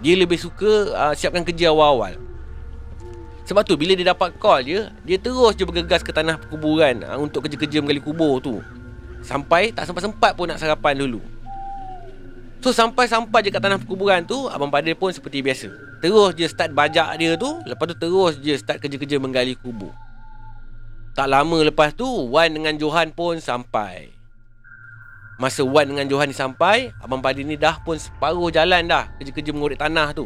Dia 0.02 0.18
lebih 0.18 0.38
suka 0.42 0.92
siapkan 1.14 1.46
kerja 1.46 1.70
awal-awal 1.70 2.35
sebab 3.46 3.62
tu 3.62 3.78
bila 3.78 3.94
dia 3.94 4.10
dapat 4.10 4.34
call 4.42 4.66
je 4.66 4.90
Dia 5.06 5.18
terus 5.22 5.54
je 5.54 5.64
bergegas 5.70 6.02
ke 6.02 6.10
tanah 6.10 6.42
perkuburan 6.42 7.06
uh, 7.06 7.22
Untuk 7.22 7.46
kerja-kerja 7.46 7.78
menggali 7.80 8.02
kubur 8.02 8.42
tu. 8.42 8.60
Sampai 9.22 9.70
tak 9.70 9.86
sempat-sempat 9.90 10.34
pun 10.34 10.50
nak 10.50 10.62
sarapan 10.62 10.98
dulu. 11.02 11.22
So 12.62 12.74
sampai-sampai 12.74 13.46
je 13.46 13.54
kat 13.54 13.62
tanah 13.62 13.78
perkuburan 13.78 14.26
tu 14.26 14.50
Abang 14.50 14.74
Padil 14.74 14.98
pun 14.98 15.14
seperti 15.14 15.46
biasa. 15.46 15.70
Terus 16.02 16.34
je 16.34 16.50
start 16.50 16.74
bajak 16.74 17.18
dia 17.22 17.38
tu 17.38 17.62
Lepas 17.70 17.86
tu 17.94 17.96
terus 17.98 18.42
je 18.42 18.58
start 18.58 18.82
kerja-kerja 18.82 19.22
menggali 19.22 19.54
kubur. 19.54 19.94
Tak 21.14 21.30
lama 21.30 21.62
lepas 21.62 21.94
tu 21.94 22.06
Wan 22.06 22.50
dengan 22.50 22.74
Johan 22.82 23.14
pun 23.14 23.38
sampai. 23.38 24.10
Masa 25.38 25.62
Wan 25.62 25.86
dengan 25.86 26.10
Johan 26.10 26.34
ni 26.34 26.38
sampai 26.38 26.90
Abang 26.98 27.22
Padil 27.22 27.46
ni 27.46 27.62
dah 27.62 27.78
pun 27.86 28.00
separuh 28.00 28.48
jalan 28.50 28.88
dah 28.88 29.14
Kerja-kerja 29.22 29.54
mengorek 29.54 29.78
tanah 29.78 30.18
tu. 30.18 30.26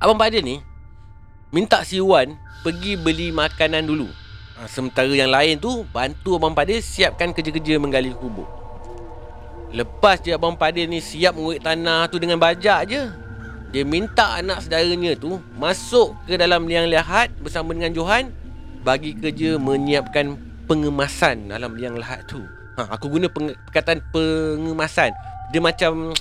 Abang 0.00 0.16
Padil 0.16 0.40
ni 0.40 0.56
Minta 1.56 1.80
si 1.88 1.96
Wan 2.04 2.36
Pergi 2.60 3.00
beli 3.00 3.32
makanan 3.32 3.88
dulu. 3.88 4.12
Ha, 4.60 4.68
sementara 4.68 5.08
yang 5.08 5.32
lain 5.32 5.56
tu 5.56 5.88
Bantu 5.88 6.36
Abang 6.36 6.52
Padil 6.52 6.84
siapkan 6.84 7.32
kerja-kerja 7.32 7.80
menggali 7.80 8.12
kubur. 8.12 8.44
Lepas 9.72 10.20
je 10.20 10.36
Abang 10.36 10.60
Padil 10.60 10.84
ni 10.84 11.00
siap 11.00 11.32
mengurut 11.32 11.64
tanah 11.64 12.12
tu 12.12 12.20
dengan 12.20 12.36
bajak 12.36 12.92
je 12.92 13.08
Dia 13.72 13.82
minta 13.82 14.38
anak 14.38 14.62
saudaranya 14.62 15.18
tu 15.18 15.42
Masuk 15.58 16.14
ke 16.28 16.38
dalam 16.38 16.68
liang 16.68 16.86
lahat 16.86 17.32
bersama 17.42 17.74
dengan 17.74 17.96
Johan 17.96 18.30
Bagi 18.84 19.16
kerja 19.16 19.56
menyiapkan 19.56 20.38
pengemasan 20.66 21.48
dalam 21.48 21.78
liang 21.78 21.96
lahat 21.96 22.26
tu. 22.26 22.42
Ha, 22.76 22.98
Aku 22.98 23.08
guna 23.08 23.30
peng- 23.30 23.56
perkataan 23.70 24.02
pengemasan. 24.12 25.14
Dia 25.54 25.62
macam 25.62 26.12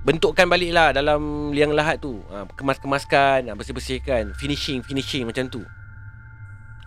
Bentukkan 0.00 0.48
balik 0.48 0.72
lah 0.72 0.96
dalam 0.96 1.52
liang 1.52 1.76
lahat 1.76 2.00
tu 2.00 2.24
ha, 2.32 2.48
Kemas-kemaskan, 2.56 3.52
ha, 3.52 3.56
bersih-bersihkan 3.56 4.32
Finishing, 4.32 4.80
finishing 4.80 5.28
macam 5.28 5.44
tu 5.52 5.60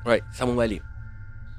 Right, 0.04 0.24
sambung 0.36 0.60
balik. 0.60 0.84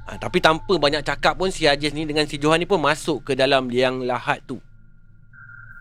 Ha, 0.04 0.20
tapi 0.20 0.36
tanpa 0.36 0.76
banyak 0.76 1.00
cakap 1.00 1.40
pun 1.40 1.48
si 1.48 1.64
Aziz 1.64 1.96
ni 1.96 2.04
dengan 2.04 2.28
si 2.28 2.36
Johan 2.36 2.60
ni 2.60 2.68
pun 2.68 2.76
masuk 2.76 3.24
ke 3.24 3.32
dalam 3.32 3.72
liang 3.72 4.04
lahat 4.04 4.44
tu. 4.44 4.60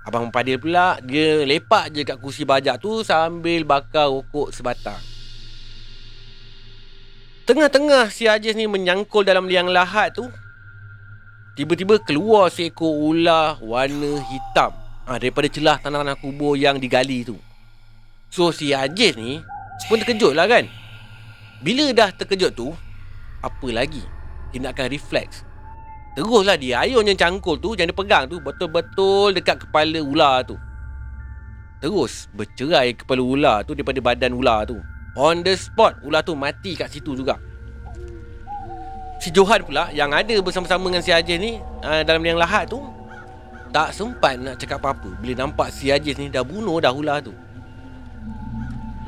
Abang 0.08 0.32
Padil 0.32 0.60
pula 0.60 1.00
dia 1.04 1.44
lepak 1.44 1.92
je 1.92 2.08
kat 2.08 2.20
kursi 2.24 2.48
bajak 2.48 2.80
tu 2.80 3.04
sambil 3.04 3.68
bakar 3.68 4.08
rokok 4.08 4.56
sebatang. 4.56 5.00
Tengah-tengah 7.44 8.08
si 8.08 8.32
Aziz 8.32 8.56
ni 8.56 8.64
menyangkul 8.64 9.28
dalam 9.28 9.52
liang 9.52 9.68
lahat 9.68 10.16
tu 10.16 10.32
Tiba-tiba 11.60 12.00
keluar 12.00 12.48
seekor 12.48 12.90
ular 12.90 13.60
warna 13.60 14.24
hitam 14.32 14.83
ha, 15.08 15.20
Daripada 15.20 15.48
celah 15.52 15.78
tanah-tanah 15.80 16.18
kubur 16.20 16.56
yang 16.56 16.80
digali 16.80 17.24
tu. 17.28 17.38
So 18.34 18.50
si 18.50 18.74
Aziz 18.74 19.14
ni 19.14 19.40
pun 19.90 20.00
terkejut 20.00 20.34
lah 20.34 20.48
kan. 20.48 20.66
Bila 21.64 21.96
dah 21.96 22.12
terkejut 22.12 22.52
tu 22.52 22.76
Apa 23.40 23.68
lagi? 23.72 24.04
Dia 24.52 24.60
nak 24.60 24.76
akan 24.76 24.88
refleks 24.92 25.48
Teruslah 26.14 26.60
dia 26.60 26.84
ayun 26.84 27.08
yang 27.08 27.18
cangkul 27.18 27.58
tu 27.58 27.74
Yang 27.74 27.96
dia 27.96 27.98
pegang 27.98 28.24
tu 28.28 28.38
Betul-betul 28.44 29.32
dekat 29.34 29.64
kepala 29.64 30.04
ular 30.04 30.44
tu. 30.44 30.60
Terus 31.80 32.28
bercerai 32.36 32.94
kepala 33.00 33.24
ular 33.24 33.58
tu 33.64 33.74
Daripada 33.74 34.04
badan 34.04 34.36
ular 34.36 34.68
tu. 34.68 34.78
On 35.16 35.40
the 35.40 35.56
spot 35.56 36.04
Ular 36.04 36.22
tu 36.22 36.36
mati 36.36 36.76
kat 36.76 36.92
situ 36.92 37.16
juga. 37.16 37.40
Si 39.24 39.32
Johan 39.32 39.64
pula 39.64 39.88
yang 39.96 40.12
ada 40.12 40.36
bersama-sama 40.44 40.92
dengan 40.92 41.00
si 41.00 41.16
Ajis 41.16 41.40
ni 41.40 41.56
uh, 41.56 42.04
dalam 42.04 42.20
liang 42.20 42.36
lahat 42.36 42.68
tu 42.68 42.84
tak 43.74 43.90
sempat 43.90 44.38
nak 44.38 44.62
cakap 44.62 44.78
apa-apa 44.78 45.18
bila 45.18 45.34
nampak 45.44 45.74
si 45.74 45.90
Ajis 45.90 46.14
ni 46.22 46.30
dah 46.30 46.46
bunuh 46.46 46.78
dah 46.78 46.94
ular 46.94 47.26
tu. 47.26 47.34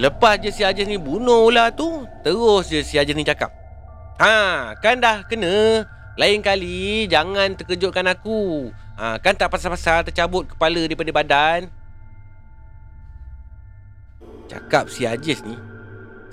Lepas 0.01 0.41
je 0.41 0.49
si 0.49 0.65
Ajis 0.65 0.89
ni 0.89 0.97
bunuh 0.97 1.47
ular 1.47 1.69
tu, 1.71 2.03
terus 2.25 2.67
je 2.67 2.81
si 2.81 2.97
Ajis 2.97 3.13
ni 3.13 3.21
cakap. 3.21 3.53
Ha, 4.17 4.73
kan 4.81 4.97
dah 4.97 5.21
kena. 5.29 5.85
Lain 6.17 6.41
kali 6.41 7.05
jangan 7.05 7.53
terkejutkan 7.53 8.09
aku. 8.09 8.73
Ha, 8.97 9.21
kan 9.21 9.37
tak 9.37 9.53
pasal-pasal 9.53 10.01
tercabut 10.09 10.49
kepala 10.49 10.81
daripada 10.81 11.11
badan. 11.13 11.69
Cakap 14.49 14.89
si 14.89 15.05
Ajis 15.05 15.45
ni 15.45 15.55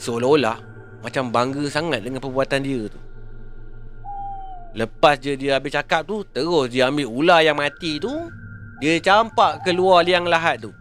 seolah-olah 0.00 0.58
macam 1.04 1.28
bangga 1.28 1.68
sangat 1.68 2.00
dengan 2.00 2.24
perbuatan 2.24 2.64
dia 2.64 2.88
tu. 2.88 3.11
Lepas 4.72 5.20
je 5.20 5.36
dia 5.36 5.60
habis 5.60 5.76
cakap 5.76 6.08
tu, 6.08 6.24
terus 6.24 6.72
dia 6.72 6.88
ambil 6.88 7.04
ular 7.04 7.44
yang 7.44 7.60
mati 7.60 8.00
tu, 8.00 8.10
dia 8.80 8.96
campak 9.04 9.60
keluar 9.68 10.00
liang 10.00 10.24
lahat 10.24 10.64
tu. 10.64 10.72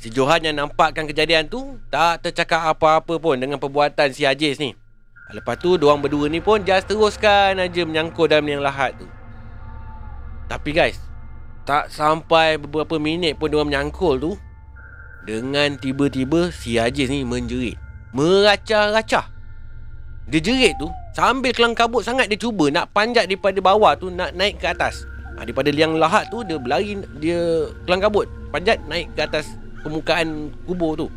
Si 0.00 0.08
Johan 0.08 0.40
yang 0.40 0.56
nampakkan 0.56 1.04
kejadian 1.04 1.44
tu, 1.44 1.76
tak 1.92 2.24
tercakap 2.24 2.72
apa-apa 2.72 3.20
pun 3.20 3.36
dengan 3.36 3.60
perbuatan 3.60 4.16
si 4.16 4.24
Ajis 4.24 4.56
ni. 4.56 4.72
Lepas 5.28 5.60
tu, 5.60 5.76
diorang 5.76 6.00
berdua 6.00 6.32
ni 6.32 6.40
pun 6.40 6.64
just 6.64 6.88
teruskan 6.88 7.60
aja 7.60 7.84
menyangkut 7.84 8.32
dalam 8.32 8.48
liang 8.48 8.64
lahat 8.64 8.96
tu. 8.96 9.04
Tapi 10.48 10.72
guys, 10.72 10.96
tak 11.68 11.92
sampai 11.92 12.56
beberapa 12.56 12.96
minit 12.96 13.36
pun 13.36 13.52
diorang 13.52 13.68
menyangkul 13.68 14.16
tu, 14.16 14.32
dengan 15.28 15.76
tiba-tiba 15.76 16.48
si 16.48 16.80
Ajis 16.80 17.12
ni 17.12 17.28
menjerit. 17.28 17.76
Meracah-racah. 18.16 19.28
Dia 20.30 20.38
jerit 20.38 20.78
tu, 20.78 20.86
Sambil 21.10 21.50
kelang 21.50 21.74
kabut 21.74 22.06
sangat 22.06 22.30
dia 22.30 22.38
cuba 22.38 22.70
nak 22.70 22.94
panjat 22.94 23.26
daripada 23.26 23.58
bawah 23.58 23.98
tu 23.98 24.14
nak 24.14 24.30
naik 24.38 24.62
ke 24.62 24.70
atas. 24.70 25.02
Ha, 25.34 25.42
daripada 25.42 25.74
liang 25.74 25.98
lahat 25.98 26.30
tu 26.30 26.46
dia 26.46 26.54
berlari 26.54 27.02
dia 27.18 27.66
kelang 27.82 27.98
kabut 27.98 28.30
panjat 28.54 28.78
naik 28.86 29.10
ke 29.18 29.26
atas 29.26 29.58
permukaan 29.82 30.54
kubur 30.64 30.94
tu. 30.94 31.10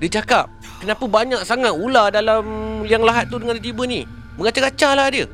Dia 0.00 0.18
cakap, 0.20 0.50
kenapa 0.80 1.04
banyak 1.06 1.46
sangat 1.46 1.70
ular 1.70 2.10
dalam 2.10 2.42
liang 2.82 3.04
lahat 3.04 3.28
tu 3.28 3.38
dengan 3.38 3.60
tiba 3.60 3.86
ni? 3.86 4.08
Mengacah-acah 4.40 4.92
lah 4.98 5.06
dia. 5.12 5.30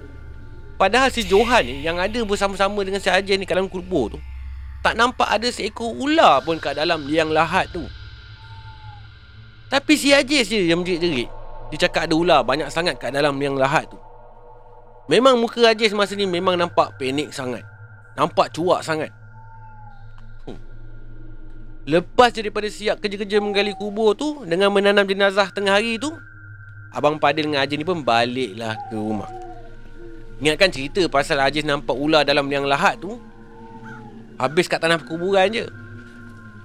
Padahal 0.76 1.08
si 1.08 1.24
Johan 1.24 1.64
ni 1.64 1.80
yang 1.80 1.96
ada 1.96 2.20
bersama-sama 2.26 2.84
dengan 2.84 3.00
si 3.00 3.08
Haji 3.08 3.40
ni 3.40 3.48
dalam 3.48 3.70
kubur 3.70 4.12
tu. 4.12 4.18
Tak 4.84 4.96
nampak 4.96 5.28
ada 5.28 5.48
seekor 5.48 5.96
ular 5.96 6.44
pun 6.44 6.60
kat 6.60 6.76
dalam 6.76 7.08
liang 7.08 7.32
lahat 7.32 7.70
tu. 7.72 7.84
Tapi 9.72 9.94
si 9.96 10.12
Haji 10.12 10.44
je 10.44 10.68
yang 10.68 10.84
menjerit-jerit. 10.84 11.39
Dia 11.70 11.86
cakap 11.86 12.10
ada 12.10 12.14
ular 12.18 12.40
banyak 12.42 12.66
sangat 12.66 12.98
kat 12.98 13.14
dalam 13.14 13.38
yang 13.38 13.54
lahat 13.54 13.86
tu. 13.86 13.98
Memang 15.10 15.38
muka 15.38 15.70
Ajis 15.70 15.90
masa 15.90 16.14
ni 16.14 16.26
memang 16.26 16.54
nampak 16.54 16.94
panik 16.98 17.34
sangat. 17.34 17.66
Nampak 18.14 18.54
cuak 18.54 18.82
sangat. 18.82 19.10
Hmm. 20.46 20.58
Lepas 21.86 22.34
daripada 22.34 22.66
siap 22.70 23.02
kerja-kerja 23.02 23.42
menggali 23.42 23.74
kubur 23.74 24.14
tu 24.14 24.42
dengan 24.46 24.70
menanam 24.70 25.06
jenazah 25.06 25.50
tengah 25.50 25.78
hari 25.78 25.98
tu, 25.98 26.14
Abang 26.94 27.18
Padil 27.18 27.46
dengan 27.50 27.62
Ajis 27.62 27.78
ni 27.78 27.86
pun 27.86 28.02
baliklah 28.02 28.74
ke 28.90 28.94
rumah. 28.98 29.30
Ingatkan 30.42 30.70
cerita 30.74 31.02
pasal 31.06 31.38
Ajis 31.42 31.62
nampak 31.62 31.94
ular 31.94 32.22
dalam 32.22 32.46
yang 32.50 32.66
lahat 32.66 32.98
tu, 32.98 33.18
habis 34.38 34.66
kat 34.66 34.82
tanah 34.82 34.98
perkuburan 34.98 35.50
je. 35.50 35.66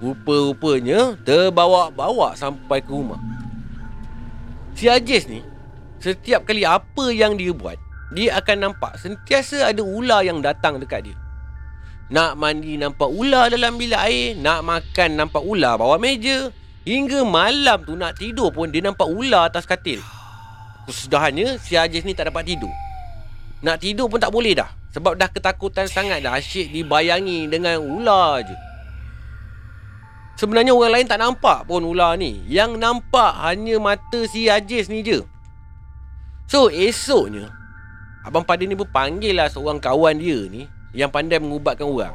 Rupa-rupanya 0.02 1.18
terbawa-bawa 1.26 2.38
sampai 2.38 2.78
ke 2.78 2.90
rumah. 2.94 3.35
Si 4.76 4.92
Ajis 4.92 5.24
ni 5.24 5.40
Setiap 6.04 6.44
kali 6.44 6.68
apa 6.68 7.08
yang 7.08 7.40
dia 7.40 7.56
buat 7.56 7.80
Dia 8.12 8.36
akan 8.36 8.70
nampak 8.70 9.00
Sentiasa 9.00 9.72
ada 9.72 9.80
ular 9.80 10.20
yang 10.20 10.44
datang 10.44 10.76
dekat 10.76 11.08
dia. 11.08 11.16
Nak 12.12 12.36
mandi 12.36 12.76
nampak 12.76 13.08
ular 13.08 13.48
dalam 13.48 13.80
bilik 13.80 13.96
air 13.96 14.36
Nak 14.36 14.60
makan 14.60 15.16
nampak 15.16 15.40
ular 15.40 15.80
bawah 15.80 15.96
meja 15.96 16.52
Hingga 16.84 17.24
malam 17.24 17.88
tu 17.88 17.96
nak 17.96 18.20
tidur 18.20 18.52
pun 18.52 18.68
Dia 18.68 18.84
nampak 18.84 19.08
ular 19.08 19.48
atas 19.48 19.64
katil. 19.64 20.04
Kesudahannya 20.84 21.56
si 21.56 21.74
Ajis 21.74 22.04
ni 22.06 22.14
tak 22.14 22.30
dapat 22.30 22.46
tidur. 22.46 22.70
Nak 23.64 23.80
tidur 23.80 24.12
pun 24.12 24.20
tak 24.20 24.30
boleh 24.30 24.52
dah 24.52 24.68
Sebab 24.92 25.16
dah 25.16 25.32
ketakutan 25.32 25.88
sangat 25.88 26.20
dah. 26.20 26.36
Asyik 26.36 26.68
dibayangi 26.68 27.48
dengan 27.48 27.80
ular 27.80 28.44
je 28.44 28.65
Sebenarnya 30.36 30.76
orang 30.76 30.92
lain 31.00 31.08
tak 31.08 31.20
nampak 31.20 31.64
pun 31.64 31.80
ular 31.80 32.12
ni. 32.20 32.44
Yang 32.44 32.76
nampak 32.76 33.40
hanya 33.40 33.80
mata 33.80 34.20
si 34.28 34.52
Ajis 34.52 34.92
ni 34.92 35.00
je. 35.00 35.24
So 36.46 36.68
esoknya, 36.68 37.50
Abang 38.20 38.44
Padil 38.44 38.68
ni 38.68 38.76
pun 38.76 38.86
panggil 38.86 39.32
lah 39.32 39.48
seorang 39.48 39.80
kawan 39.80 40.20
dia 40.20 40.44
ni 40.46 40.68
yang 40.92 41.08
pandai 41.08 41.40
mengubatkan 41.40 41.88
orang. 41.88 42.14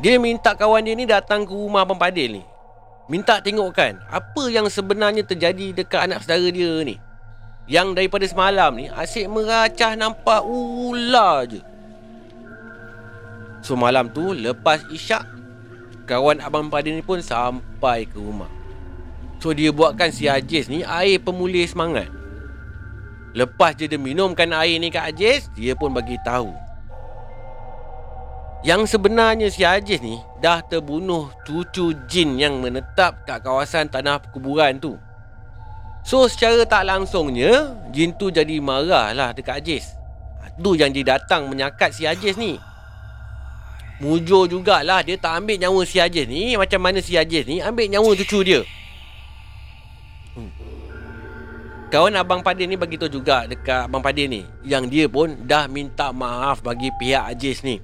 Dia 0.00 0.16
minta 0.16 0.56
kawan 0.56 0.80
dia 0.80 0.96
ni 0.96 1.04
datang 1.04 1.44
ke 1.44 1.52
rumah 1.52 1.84
Abang 1.84 2.00
Padil 2.00 2.40
ni. 2.40 2.42
Minta 3.10 3.42
tengokkan 3.42 4.00
apa 4.06 4.42
yang 4.48 4.70
sebenarnya 4.70 5.26
terjadi 5.26 5.76
dekat 5.76 6.08
anak 6.08 6.24
saudara 6.24 6.48
dia 6.48 6.72
ni. 6.86 6.96
Yang 7.68 8.00
daripada 8.00 8.24
semalam 8.24 8.70
ni 8.72 8.86
asyik 8.88 9.28
meracah 9.28 9.92
nampak 9.92 10.40
ular 10.46 11.44
je. 11.44 11.60
So 13.60 13.76
malam 13.76 14.08
tu 14.08 14.32
lepas 14.32 14.86
isyak 14.88 15.39
kawan 16.10 16.42
Abang 16.42 16.66
Padin 16.66 16.98
ni 16.98 17.04
pun 17.06 17.22
sampai 17.22 18.02
ke 18.02 18.18
rumah. 18.18 18.50
So 19.38 19.54
dia 19.54 19.70
buatkan 19.70 20.10
si 20.10 20.26
Ajis 20.26 20.66
ni 20.66 20.82
air 20.82 21.22
pemulih 21.22 21.62
semangat. 21.70 22.10
Lepas 23.30 23.78
je 23.78 23.86
dia 23.86 23.94
minumkan 23.94 24.50
air 24.50 24.82
ni 24.82 24.90
kat 24.90 25.14
Ajis, 25.14 25.46
dia 25.54 25.78
pun 25.78 25.94
bagi 25.94 26.18
tahu. 26.26 26.50
Yang 28.66 28.98
sebenarnya 28.98 29.48
si 29.54 29.62
Ajis 29.62 30.02
ni 30.02 30.18
dah 30.42 30.60
terbunuh 30.66 31.30
cucu 31.46 31.94
jin 32.10 32.36
yang 32.36 32.58
menetap 32.58 33.22
kat 33.24 33.40
kawasan 33.46 33.86
tanah 33.86 34.18
perkuburan 34.18 34.82
tu. 34.82 34.98
So 36.02 36.26
secara 36.26 36.66
tak 36.66 36.90
langsungnya, 36.90 37.78
jin 37.94 38.12
tu 38.18 38.34
jadi 38.34 38.58
marah 38.58 39.14
lah 39.14 39.30
dekat 39.30 39.62
Ajis. 39.62 39.86
Tu 40.60 40.76
yang 40.76 40.92
dia 40.92 41.16
datang 41.16 41.48
menyakat 41.48 41.94
si 41.96 42.04
Ajis 42.04 42.36
ni. 42.36 42.60
Mujur 44.00 44.48
jugalah 44.48 45.04
dia 45.04 45.20
tak 45.20 45.44
ambil 45.44 45.60
nyawa 45.60 45.84
si 45.84 46.00
Ajis 46.00 46.24
ni. 46.24 46.56
Macam 46.56 46.80
mana 46.80 47.04
si 47.04 47.20
Ajis 47.20 47.44
ni 47.44 47.60
ambil 47.60 47.84
nyawa 47.84 48.16
cucu 48.16 48.40
dia. 48.40 48.64
Hmm. 50.32 50.48
Kawan 51.92 52.16
Abang 52.16 52.40
Padin 52.40 52.72
ni 52.72 52.80
bagi 52.80 52.96
tahu 52.96 53.20
juga 53.20 53.44
dekat 53.44 53.90
Abang 53.90 53.98
Padin 53.98 54.30
ni 54.30 54.42
Yang 54.62 54.84
dia 54.88 55.04
pun 55.10 55.34
dah 55.44 55.68
minta 55.68 56.16
maaf 56.16 56.64
bagi 56.64 56.88
pihak 56.96 57.28
Ajis 57.28 57.60
ni. 57.60 57.76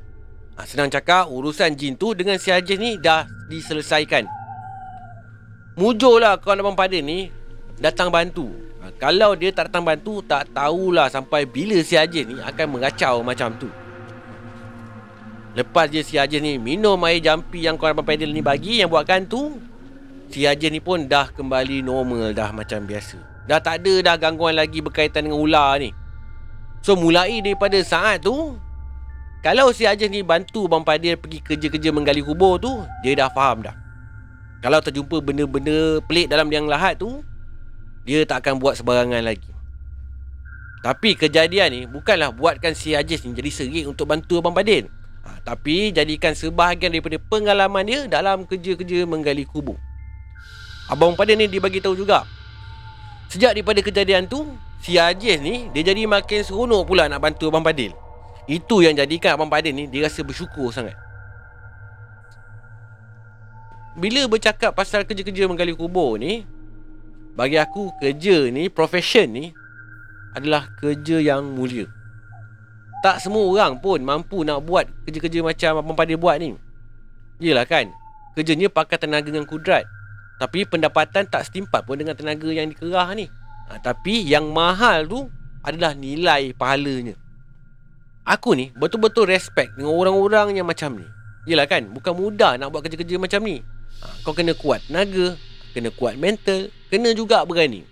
Ha, 0.56 0.64
Senang 0.64 0.88
cakap 0.88 1.28
urusan 1.28 1.76
jin 1.76 2.00
tu 2.00 2.16
dengan 2.16 2.40
si 2.40 2.48
Ajis 2.48 2.80
ni 2.80 2.96
dah 2.96 3.28
diselesaikan. 3.52 4.24
Mujurlah 5.76 6.40
kawan 6.40 6.64
Abang 6.64 6.80
Padin 6.80 7.04
ni 7.04 7.28
datang 7.76 8.08
bantu. 8.08 8.48
Ha, 8.80 8.88
Kalau 8.96 9.36
dia 9.36 9.52
tak 9.52 9.68
datang 9.68 9.84
bantu 9.84 10.24
tak 10.24 10.48
tahulah 10.48 11.12
sampai 11.12 11.44
bila 11.44 11.76
si 11.84 11.92
Ajis 11.92 12.24
ni 12.24 12.40
akan 12.40 12.72
mengacau 12.72 13.20
macam 13.20 13.52
tu 13.60 13.68
Lepas 15.56 15.88
je 15.88 16.04
si 16.04 16.20
Ajis 16.20 16.44
ni 16.44 16.60
minum 16.60 17.00
air 17.08 17.16
jampi 17.24 17.64
yang 17.64 17.80
kawan 17.80 17.96
Abang 17.96 18.04
Pedal 18.04 18.28
ni 18.28 18.44
bagi 18.44 18.84
yang 18.84 18.92
buatkan 18.92 19.24
tu 19.24 19.56
Si 20.28 20.44
Ajis 20.44 20.68
ni 20.68 20.84
pun 20.84 21.08
dah 21.08 21.32
kembali 21.32 21.80
normal 21.80 22.36
dah 22.36 22.52
macam 22.52 22.84
biasa. 22.84 23.16
Dah 23.48 23.56
tak 23.56 23.80
ada 23.80 24.12
dah 24.12 24.14
gangguan 24.20 24.52
lagi 24.52 24.84
berkaitan 24.84 25.24
dengan 25.24 25.40
ular 25.40 25.80
ni. 25.80 25.96
So 26.84 26.92
mulai 26.92 27.40
daripada 27.40 27.80
saat 27.80 28.20
tu 28.20 28.60
Kalau 29.40 29.72
si 29.72 29.88
Ajis 29.88 30.12
ni 30.12 30.20
bantu 30.20 30.68
Abang 30.68 30.84
Padil 30.84 31.16
pergi 31.16 31.40
kerja-kerja 31.40 31.88
menggali 31.88 32.20
kubur 32.20 32.60
tu 32.60 32.84
Dia 33.00 33.16
dah 33.16 33.32
faham 33.32 33.64
dah. 33.64 33.72
Kalau 34.60 34.84
terjumpa 34.84 35.24
benda-benda 35.24 36.04
pelik 36.04 36.28
dalam 36.28 36.52
liang 36.52 36.68
lahat 36.68 37.00
tu 37.00 37.24
Dia 38.04 38.28
tak 38.28 38.44
akan 38.44 38.60
buat 38.60 38.76
sebarangan 38.76 39.24
lagi. 39.24 39.48
Tapi 40.84 41.16
kejadian 41.16 41.72
ni 41.72 41.80
bukanlah 41.88 42.28
buatkan 42.28 42.76
si 42.76 42.92
Ajis 42.92 43.24
ni 43.24 43.32
jadi 43.32 43.48
serik 43.48 43.84
untuk 43.88 44.04
bantu 44.04 44.44
Abang 44.44 44.52
Padil 44.52 44.92
ha, 45.26 45.42
Tapi 45.42 45.90
jadikan 45.90 46.32
sebahagian 46.32 46.94
daripada 46.94 47.18
pengalaman 47.18 47.82
dia 47.82 48.00
dalam 48.06 48.46
kerja-kerja 48.46 49.02
menggali 49.04 49.42
kubur. 49.42 49.74
Abang 50.86 51.18
pada 51.18 51.34
ni 51.34 51.50
dibagi 51.50 51.82
tahu 51.82 51.98
juga. 51.98 52.22
Sejak 53.26 53.58
daripada 53.58 53.82
kejadian 53.82 54.30
tu 54.30 54.46
Si 54.86 54.94
Ajis 54.94 55.42
ni 55.42 55.66
dia 55.74 55.82
jadi 55.82 56.06
makin 56.06 56.46
seronok 56.46 56.86
pula 56.86 57.10
nak 57.10 57.18
bantu 57.18 57.50
Abang 57.50 57.66
Padil. 57.66 57.90
Itu 58.46 58.86
yang 58.86 58.94
jadikan 58.94 59.34
Abang 59.34 59.50
Padil 59.50 59.74
ni 59.74 59.90
dia 59.90 60.06
rasa 60.06 60.22
bersyukur 60.22 60.70
sangat. 60.70 60.94
Bila 63.96 64.28
bercakap 64.30 64.76
pasal 64.76 65.08
kerja-kerja 65.08 65.48
menggali 65.48 65.72
kubur 65.72 66.20
ni 66.20 66.44
Bagi 67.32 67.56
aku 67.56 67.96
kerja 67.96 68.44
ni, 68.52 68.68
profession 68.68 69.24
ni 69.24 69.56
Adalah 70.36 70.68
kerja 70.76 71.16
yang 71.16 71.56
mulia 71.56 71.88
tak 73.04 73.20
semua 73.20 73.44
orang 73.44 73.76
pun 73.76 74.00
mampu 74.00 74.40
nak 74.42 74.64
buat 74.64 74.88
kerja-kerja 75.04 75.44
macam 75.44 75.72
Abang 75.84 75.96
Padil 75.96 76.16
buat 76.16 76.40
ni. 76.40 76.56
Yelah 77.36 77.68
kan, 77.68 77.92
kerjanya 78.32 78.72
pakai 78.72 78.96
tenaga 78.96 79.28
dengan 79.28 79.44
kudrat. 79.44 79.84
Tapi 80.36 80.68
pendapatan 80.68 81.28
tak 81.28 81.48
setimpat 81.48 81.84
pun 81.84 81.96
dengan 81.96 82.16
tenaga 82.16 82.48
yang 82.48 82.68
dikerah 82.68 83.12
ni. 83.16 83.28
Ha, 83.68 83.80
tapi 83.80 84.24
yang 84.24 84.52
mahal 84.52 85.08
tu, 85.08 85.28
adalah 85.66 85.92
nilai 85.98 86.54
pahalanya. 86.54 87.18
Aku 88.26 88.54
ni 88.54 88.70
betul-betul 88.74 89.26
respect 89.26 89.74
dengan 89.74 89.94
orang-orang 89.96 90.56
yang 90.56 90.66
macam 90.66 90.98
ni. 90.98 91.06
Yelah 91.46 91.66
kan, 91.66 91.88
bukan 91.90 92.14
mudah 92.14 92.58
nak 92.58 92.74
buat 92.74 92.84
kerja-kerja 92.84 93.16
macam 93.18 93.40
ni. 93.44 93.60
Ha, 94.02 94.06
kau 94.24 94.36
kena 94.36 94.52
kuat 94.56 94.84
tenaga, 94.88 95.36
kena 95.72 95.92
kuat 95.92 96.16
mental, 96.16 96.72
kena 96.88 97.12
juga 97.12 97.44
berani. 97.44 97.84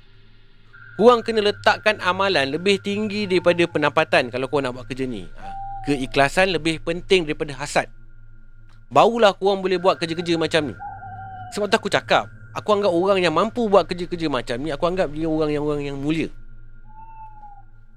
Kurang 0.94 1.26
kena 1.26 1.42
letakkan 1.42 1.98
amalan 1.98 2.54
lebih 2.54 2.78
tinggi 2.78 3.26
daripada 3.26 3.66
pendapatan 3.66 4.30
kalau 4.30 4.46
kau 4.46 4.62
nak 4.62 4.78
buat 4.78 4.86
kerja 4.86 5.10
ni. 5.10 5.26
Ha, 5.26 5.50
keikhlasan 5.90 6.54
lebih 6.54 6.78
penting 6.86 7.26
daripada 7.26 7.50
hasad. 7.58 7.90
Barulah 8.94 9.34
korang 9.34 9.58
boleh 9.58 9.74
buat 9.82 9.98
kerja-kerja 9.98 10.38
macam 10.38 10.70
ni. 10.70 10.74
Sebab 11.50 11.66
tu 11.66 11.76
aku 11.82 11.90
cakap, 11.90 12.30
aku 12.54 12.68
anggap 12.78 12.94
orang 12.94 13.18
yang 13.18 13.34
mampu 13.34 13.66
buat 13.66 13.90
kerja-kerja 13.90 14.30
macam 14.30 14.54
ni, 14.62 14.70
aku 14.70 14.86
anggap 14.86 15.10
dia 15.10 15.26
orang 15.26 15.50
yang 15.50 15.62
orang 15.66 15.82
yang 15.82 15.98
mulia. 15.98 16.30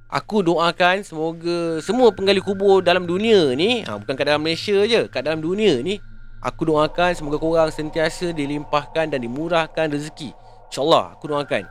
Aku 0.08 0.40
doakan 0.40 1.04
semoga 1.04 1.84
semua 1.84 2.16
penggali 2.16 2.40
kubur 2.40 2.80
dalam 2.80 3.04
dunia 3.04 3.52
ni 3.60 3.84
ha, 3.84 4.00
Bukan 4.00 4.16
kat 4.16 4.24
dalam 4.24 4.40
Malaysia 4.40 4.88
je 4.88 5.04
Kat 5.12 5.28
dalam 5.28 5.44
dunia 5.44 5.84
ni 5.84 6.00
Aku 6.40 6.64
doakan 6.64 7.12
semoga 7.12 7.36
korang 7.36 7.68
sentiasa 7.76 8.32
dilimpahkan 8.32 9.12
dan 9.12 9.20
dimurahkan 9.20 9.92
rezeki 9.92 10.32
InsyaAllah 10.72 11.16
aku 11.20 11.28
doakan 11.28 11.68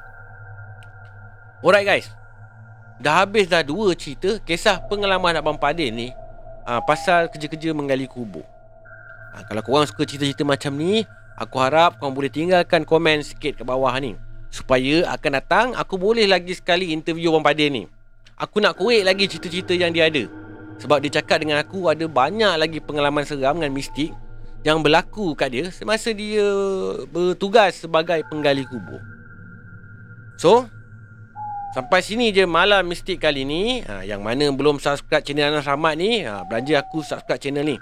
Alright 1.66 1.82
guys. 1.82 2.06
Dah 3.02 3.26
habis 3.26 3.50
dah 3.50 3.66
dua 3.66 3.90
cerita 3.98 4.38
Kisah 4.46 4.86
pengalaman 4.86 5.34
Abang 5.34 5.58
Padin 5.58 5.90
ni 5.98 6.08
ha, 6.62 6.78
Pasal 6.78 7.26
kerja-kerja 7.26 7.74
menggali 7.74 8.06
kubur. 8.06 8.46
Ha, 9.34 9.42
Kalau 9.50 9.66
korang 9.66 9.82
suka 9.82 10.06
cerita-cerita 10.06 10.46
macam 10.46 10.78
ni 10.78 11.02
Aku 11.34 11.58
harap 11.58 11.98
korang 11.98 12.14
boleh 12.14 12.30
tinggalkan 12.30 12.86
komen 12.86 13.18
sikit 13.26 13.58
ke 13.58 13.66
bawah 13.66 13.90
ni. 13.98 14.14
Supaya 14.54 15.10
akan 15.10 15.30
datang 15.42 15.66
Aku 15.74 15.98
boleh 15.98 16.30
lagi 16.30 16.54
sekali 16.54 16.94
interview 16.94 17.34
Abang 17.34 17.42
Padin 17.42 17.82
ni. 17.82 17.84
Aku 18.38 18.62
nak 18.62 18.78
korek 18.78 19.02
lagi 19.02 19.26
cerita-cerita 19.26 19.74
yang 19.74 19.90
dia 19.90 20.06
ada. 20.06 20.22
Sebab 20.78 21.02
dia 21.02 21.18
cakap 21.18 21.42
dengan 21.42 21.58
aku 21.58 21.90
Ada 21.90 22.06
banyak 22.06 22.62
lagi 22.62 22.78
pengalaman 22.78 23.26
seram 23.26 23.58
dengan 23.58 23.74
mistik 23.74 24.14
Yang 24.62 24.86
berlaku 24.86 25.34
kat 25.34 25.50
dia 25.50 25.66
Semasa 25.74 26.14
dia 26.14 26.46
bertugas 27.10 27.74
sebagai 27.74 28.22
penggali 28.30 28.62
kubur. 28.70 29.02
So 30.38 30.70
Sampai 31.74 32.00
sini 32.04 32.30
je 32.30 32.46
malam 32.46 32.86
mistik 32.86 33.20
kali 33.20 33.42
ni 33.42 33.82
ha, 33.84 34.04
Yang 34.06 34.20
mana 34.22 34.44
belum 34.54 34.78
subscribe 34.78 35.24
channel 35.24 35.50
Anas 35.52 35.66
Rahmat 35.66 35.94
ni 35.98 36.22
ha, 36.22 36.46
Belanja 36.46 36.84
aku 36.84 37.02
subscribe 37.02 37.40
channel 37.40 37.64
ni 37.64 37.76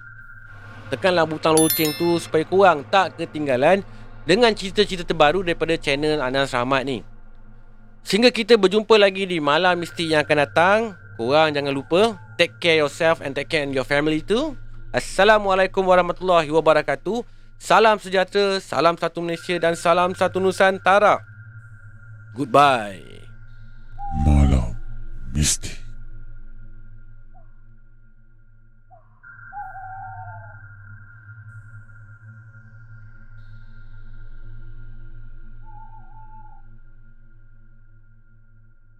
Tekanlah 0.88 1.28
butang 1.28 1.54
loceng 1.54 1.92
tu 1.98 2.16
Supaya 2.18 2.42
korang 2.48 2.82
tak 2.88 3.20
ketinggalan 3.20 3.84
Dengan 4.24 4.50
cerita-cerita 4.56 5.04
terbaru 5.04 5.44
daripada 5.44 5.76
channel 5.78 6.18
Anas 6.22 6.50
Rahmat 6.56 6.82
ni 6.86 7.04
Sehingga 8.04 8.28
kita 8.28 8.60
berjumpa 8.60 9.00
lagi 9.00 9.24
di 9.24 9.40
malam 9.40 9.80
mistik 9.80 10.12
yang 10.12 10.20
akan 10.28 10.38
datang. 10.44 10.78
Korang 11.16 11.56
jangan 11.56 11.72
lupa 11.72 12.20
take 12.36 12.60
care 12.60 12.76
yourself 12.76 13.24
and 13.24 13.32
take 13.32 13.48
care 13.48 13.64
your 13.64 13.88
family 13.88 14.20
too. 14.20 14.52
Assalamualaikum 14.92 15.82
warahmatullahi 15.82 16.52
wabarakatuh. 16.52 17.24
Salam 17.56 17.96
sejahtera, 17.96 18.60
salam 18.60 18.94
satu 19.00 19.24
Malaysia 19.24 19.56
dan 19.56 19.72
salam 19.72 20.12
satu 20.12 20.38
Nusantara. 20.38 21.24
Goodbye. 22.36 23.23
Malam 24.12 24.76
mistik. 25.34 25.83